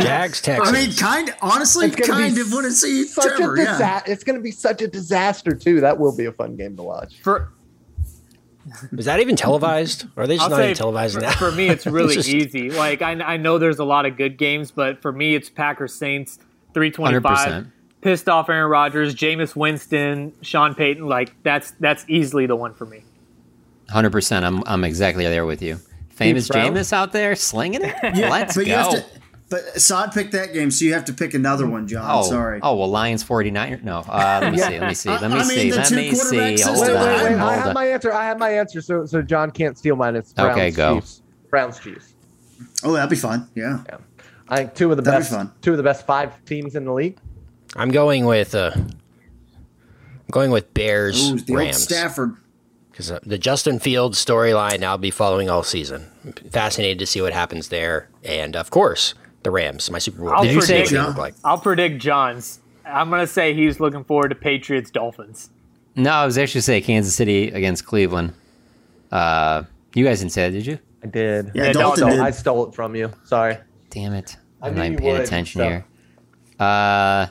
[0.00, 0.68] Jags Texans.
[0.68, 3.56] I mean, kind honestly, kind of want to see Such Trevor.
[3.56, 4.02] a yeah.
[4.06, 5.80] It's going to be such a disaster too.
[5.80, 7.20] That will be a fun game to watch.
[7.22, 7.50] for
[8.96, 10.06] is that even televised?
[10.16, 11.32] Or are they just I'll not say even televised for, now?
[11.32, 12.70] for me, it's really just- easy.
[12.70, 15.94] Like I, I know there's a lot of good games, but for me, it's Packers
[15.94, 16.38] Saints,
[16.72, 17.66] three twenty five.
[18.00, 21.06] Pissed off Aaron Rodgers, Jameis Winston, Sean Payton.
[21.06, 23.02] Like that's that's easily the one for me.
[23.90, 24.42] 100%.
[24.42, 25.78] I'm, I'm exactly there with you.
[26.08, 26.74] Famous Brown?
[26.74, 27.94] Jameis out there slinging it?
[28.02, 28.70] Let's but go.
[28.70, 29.04] you have to.
[29.54, 32.04] But Saad picked that game, so you have to pick another one, Jon.
[32.08, 32.58] Oh, Sorry.
[32.60, 33.82] Oh well, Lions 49.
[33.84, 34.78] No, uh, let me see.
[34.80, 35.08] Let me see.
[35.10, 35.70] Let me I mean, see.
[35.70, 36.36] the Let two me see.
[36.38, 37.06] Hold system, Wait, on.
[37.06, 37.38] wait, wait!
[37.38, 37.74] I have on.
[37.74, 38.12] my answer.
[38.12, 38.80] I have my answer.
[38.80, 40.16] So, so Jon can't steal mine.
[40.16, 40.96] It's Browns Okay, go.
[40.96, 41.22] Chiefs.
[41.50, 42.14] Browns Chiefs.
[42.82, 43.48] Oh, that'd be fun.
[43.54, 43.84] Yeah.
[44.48, 45.52] I think two of the That'd be best, fun.
[45.62, 47.16] two of the best five teams in the league.
[47.76, 48.90] I'm going with uh, I'm
[50.32, 52.34] going with Bears Ooh, the old Rams Stafford.
[52.90, 56.06] because uh, the Justin Fields storyline I'll be following all season.
[56.50, 59.14] Fascinated to see what happens there, and of course
[59.44, 60.30] the Rams, my Super Bowl.
[60.30, 61.34] I'll Did you say what predict- look like?
[61.44, 62.58] I'll predict Jon's.
[62.84, 65.50] I'm gonna say he's looking forward to Patriots Dolphins.
[65.96, 68.32] No, I was actually say Kansas City against Cleveland.
[69.12, 69.62] Uh,
[69.94, 70.78] you guys didn't say that, did you?
[71.02, 71.52] I did.
[71.54, 72.18] Yeah, Yeah, Dalton Dalton.
[72.18, 72.26] did.
[72.26, 73.12] I stole it from you.
[73.24, 73.56] Sorry.
[73.90, 74.36] Damn it!
[74.60, 75.84] I I'm not even paying would, attention so- here.
[76.58, 77.26] Uh,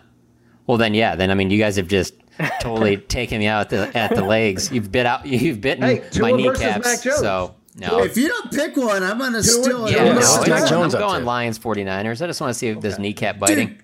[0.68, 1.16] well then, yeah.
[1.16, 2.14] Then I mean, you guys have just
[2.62, 4.72] totally taken me out the, at the legs.
[4.72, 5.26] You've bit out.
[5.26, 6.86] You've bitten Hey, my kneecaps.
[6.86, 7.20] Mac Jones.
[7.20, 8.04] So no.
[8.04, 9.94] If you don't pick one, I'm gonna steal it.
[9.94, 10.70] Yeah, I'm no, gonna What's it's, steal Mac it.
[10.70, 11.26] Jones I'm going?
[11.26, 12.22] Lions 49ers.
[12.22, 13.68] I just want to see if this kneecap biting.
[13.68, 13.84] Dude,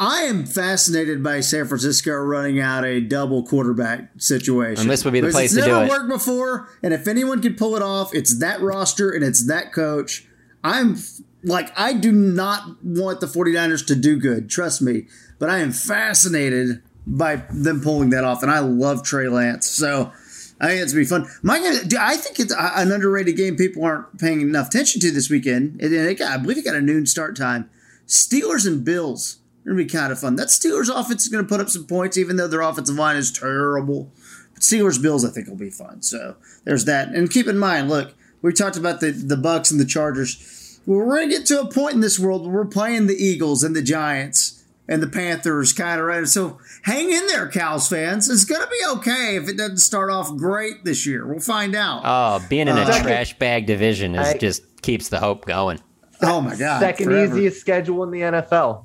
[0.00, 4.82] I am fascinated by San Francisco running out a double quarterback situation.
[4.82, 5.64] And this would be the Because place to do it.
[5.64, 9.22] It's never worked before, and if anyone can pull it off, it's that roster and
[9.22, 10.26] it's that coach.
[10.64, 10.96] I'm
[11.44, 15.06] like, I do not want the 49ers to do good, trust me,
[15.38, 19.66] but I am fascinated by them pulling that off, and I love Trey Lance.
[19.66, 20.12] So
[20.60, 21.26] I think it's gonna be fun.
[21.42, 21.56] My,
[21.98, 25.80] I think it's uh, an underrated game people aren't paying enough attention to this weekend.
[25.80, 27.70] And it got, I believe it got a noon start time.
[28.06, 29.38] Steelers and Bills.
[29.64, 30.36] are Gonna be kind of fun.
[30.36, 33.32] That Steelers offense is gonna put up some points, even though their offensive line is
[33.32, 34.12] terrible.
[34.52, 36.02] But Steelers Bills, I think, will be fun.
[36.02, 37.08] So there's that.
[37.08, 40.80] And keep in mind, look, we talked about the the Bucks and the Chargers.
[40.84, 43.74] We're gonna get to a point in this world where we're playing the Eagles and
[43.74, 44.59] the Giants,
[44.90, 46.26] and the Panthers kind of right.
[46.26, 48.28] So hang in there, Cows fans.
[48.28, 51.26] It's going to be okay if it doesn't start off great this year.
[51.26, 52.02] We'll find out.
[52.04, 55.78] Oh, being in a Uh, trash bag division is I- just keeps the hope going.
[56.22, 56.80] Oh my god!
[56.80, 57.34] Second forever.
[57.38, 58.84] easiest schedule in the NFL,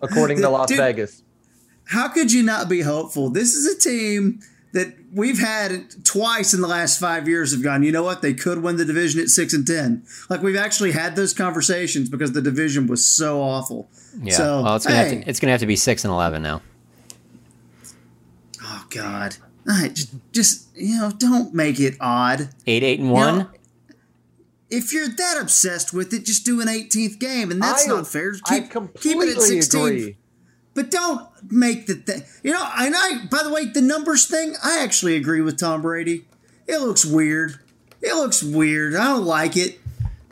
[0.00, 1.22] according to Las Dude, Vegas.
[1.84, 3.30] How could you not be hopeful?
[3.30, 4.40] This is a team
[4.76, 8.22] that we've had twice in the last five years have gone, you know what?
[8.22, 10.04] They could win the division at six and ten.
[10.30, 13.88] Like we've actually had those conversations because the division was so awful.
[14.22, 14.34] Yeah.
[14.34, 16.42] So well, it's gonna hey, have to, it's gonna have to be six and eleven
[16.42, 16.60] now.
[18.62, 19.36] oh god,
[19.68, 22.50] All right, just, just you know, don't make it odd.
[22.66, 23.38] Eight, eight, and You one.
[23.38, 23.48] know,
[24.70, 28.06] if you're that obsessed with it, just do an 18th game, and that's I- not
[28.06, 28.32] fair.
[28.32, 29.80] Just I Keep, keep it completely at 16.
[29.86, 30.16] agree.
[30.76, 32.22] But don't make the thing.
[32.44, 35.82] You know, and I, by the way, the numbers thing, I actually agree with Tom
[35.82, 36.26] Brady.
[36.68, 37.58] It looks weird.
[38.02, 38.94] It looks weird.
[38.94, 39.80] I don't like it.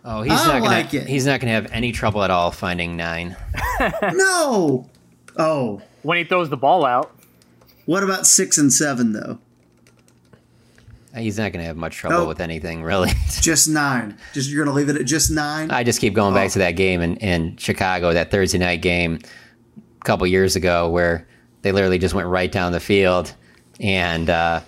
[0.04, 1.06] Oh, he's I not don't gonna like it.
[1.08, 3.36] he's not gonna have any trouble at all finding nine.
[4.12, 4.88] no.
[5.38, 5.80] Oh.
[6.02, 7.10] When he throws the ball out.
[7.86, 9.38] What about six and seven, though?
[11.14, 12.28] Uh, he's not gonna have much trouble Oh.
[12.28, 13.10] with anything really.
[13.40, 14.18] Just nine.
[14.32, 15.70] Just You're going to leave it at just nine?
[15.70, 16.36] I just keep going Oh.
[16.36, 19.26] back to that game in, in Chicago, that Thursday night game a
[20.04, 21.26] couple years ago, where
[21.62, 23.34] they literally just went right down the field,
[23.80, 24.60] and uh,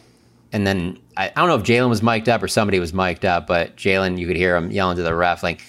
[0.52, 3.24] and then I, I don't know if Jaylon was mic'd up or somebody was mic'd
[3.24, 5.62] up, but Jaylon, you could hear him yelling to the ref like,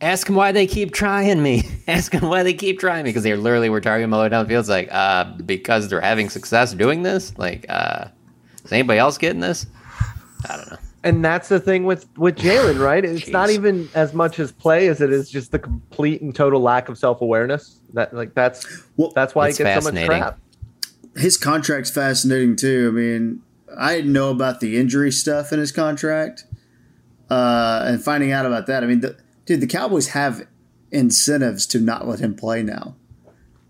[0.00, 1.64] "Ask him why they keep trying me.
[1.86, 4.24] Ask him why they keep trying me," because they literally were targeting him all the
[4.24, 4.60] way down the field.
[4.60, 7.36] It's like, uh, because they're having success doing this.
[7.38, 8.06] Like, uh,
[8.64, 9.66] is anybody else getting this?
[10.48, 10.78] I don't know.
[11.04, 13.04] And that's the thing with with Jaylon, right?
[13.04, 16.60] It's not even as much as play as it is just the complete and total
[16.60, 17.78] lack of self awareness.
[17.94, 18.64] That like that's
[19.14, 20.08] that's why he It's gets so much fascinating.
[20.08, 20.38] crap.
[21.16, 22.88] His contract's fascinating, too.
[22.90, 23.42] I mean,
[23.76, 26.44] I didn't know about the injury stuff in his contract.
[27.28, 30.46] Uh, and finding out about that, I mean, the, dude, the Cowboys have
[30.90, 32.94] incentives to not let him play now.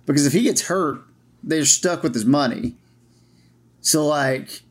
[0.07, 1.01] Because if he gets hurt,
[1.43, 2.77] they're stuck with his money.
[3.81, 4.63] So, like,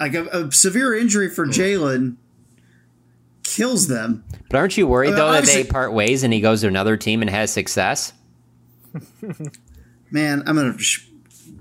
[0.00, 1.52] like a, a severe injury for hmm.
[1.52, 2.16] Jaylon
[3.44, 4.24] kills them.
[4.48, 7.20] But aren't you worried though that they part ways and he goes to another team
[7.20, 8.12] and has success?
[10.10, 10.76] Man, I'm gonna.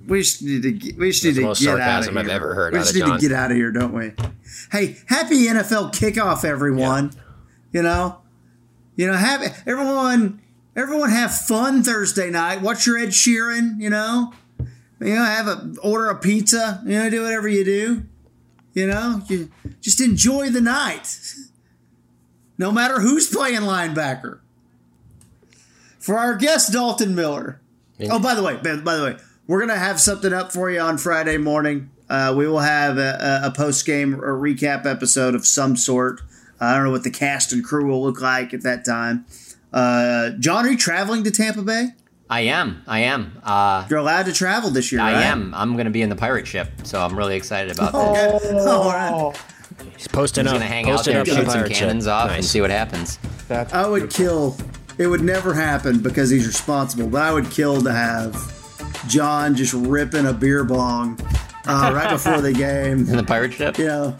[0.08, 0.72] We just need to.
[0.72, 2.36] Get, we just need That's the to most get out sarcasm of I've here.
[2.36, 3.20] ever heard We just need Jon.
[3.20, 4.14] to get out of here, don't we?
[4.72, 7.12] Hey, happy NFL kickoff, everyone!
[7.72, 8.22] You know,
[8.96, 10.42] you know, have everyone.
[10.76, 12.62] Everyone have fun Thursday night.
[12.62, 13.82] Watch your Ed Sheeran.
[13.82, 14.34] You know,
[15.00, 16.82] you know, have a order a pizza.
[16.86, 18.04] You know, do whatever you do.
[18.74, 19.52] You know, you
[19.82, 21.36] just enjoy the night.
[22.58, 24.40] No matter who's playing linebacker.
[26.00, 27.60] For our guest Dalton Miller.
[28.10, 29.18] Oh, by the way, by by the way,
[29.48, 31.90] we're gonna have something up for you on Friday morning.
[32.10, 36.22] Uh, we will have a, a, post game or recap episode of some sort.
[36.60, 39.26] I don't know what the cast and crew will look like at that time.
[39.72, 41.90] Uh, Jon, are you traveling to Tampa Bay?
[42.30, 42.84] I am.
[42.88, 43.40] I am.
[43.44, 45.02] Uh, You're allowed to travel this year.
[45.02, 45.24] I right?
[45.24, 45.54] am.
[45.56, 48.36] I'm going to be in the pirate ship, so I'm really excited about Oh, that.
[48.44, 48.60] okay.
[48.60, 49.38] All right.
[49.98, 50.60] He's posting I'm up.
[50.60, 51.78] just going to hang out posting there, up shoot some pirate ship.
[51.78, 53.18] cannons off, and see what happens.
[53.50, 54.56] I would kill.
[54.98, 57.08] It would never happen because he's responsible.
[57.08, 58.36] But I would kill to have
[59.08, 61.20] Jon just ripping a beer bong
[61.66, 63.08] uh, right before the game.
[63.10, 63.78] In the pirate ship?
[63.78, 64.18] You know,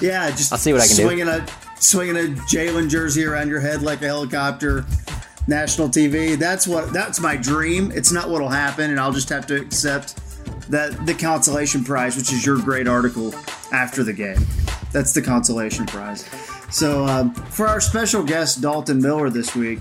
[0.00, 1.02] yeah, just I'll see what I can do.
[1.04, 1.46] swinging a
[1.78, 4.84] swinging a Jaylon jersey around your head like a helicopter.
[5.48, 6.36] National TV.
[6.36, 6.92] That's what.
[6.92, 7.90] That's my dream.
[7.92, 10.16] It's not what'll happen, and I'll just have to accept
[10.70, 13.34] that the consolation prize, which is your great article
[13.72, 14.38] after the game.
[14.92, 16.24] That's the consolation prize.
[16.70, 19.80] So um, for our special guest Dalton Miller this week,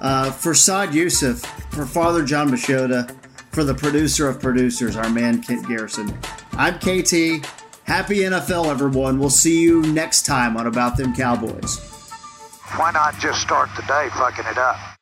[0.00, 1.40] uh, for Saad Youssef,
[1.70, 3.14] for Father Jon Machota,
[3.52, 6.16] for the producer of producers, our man Kent Garrison.
[6.52, 7.46] I'm KT.
[7.84, 9.18] Happy NFL, everyone.
[9.18, 11.97] We'll see you next time on About Them Cowboys.
[12.76, 14.97] Why not just start the day fucking it up?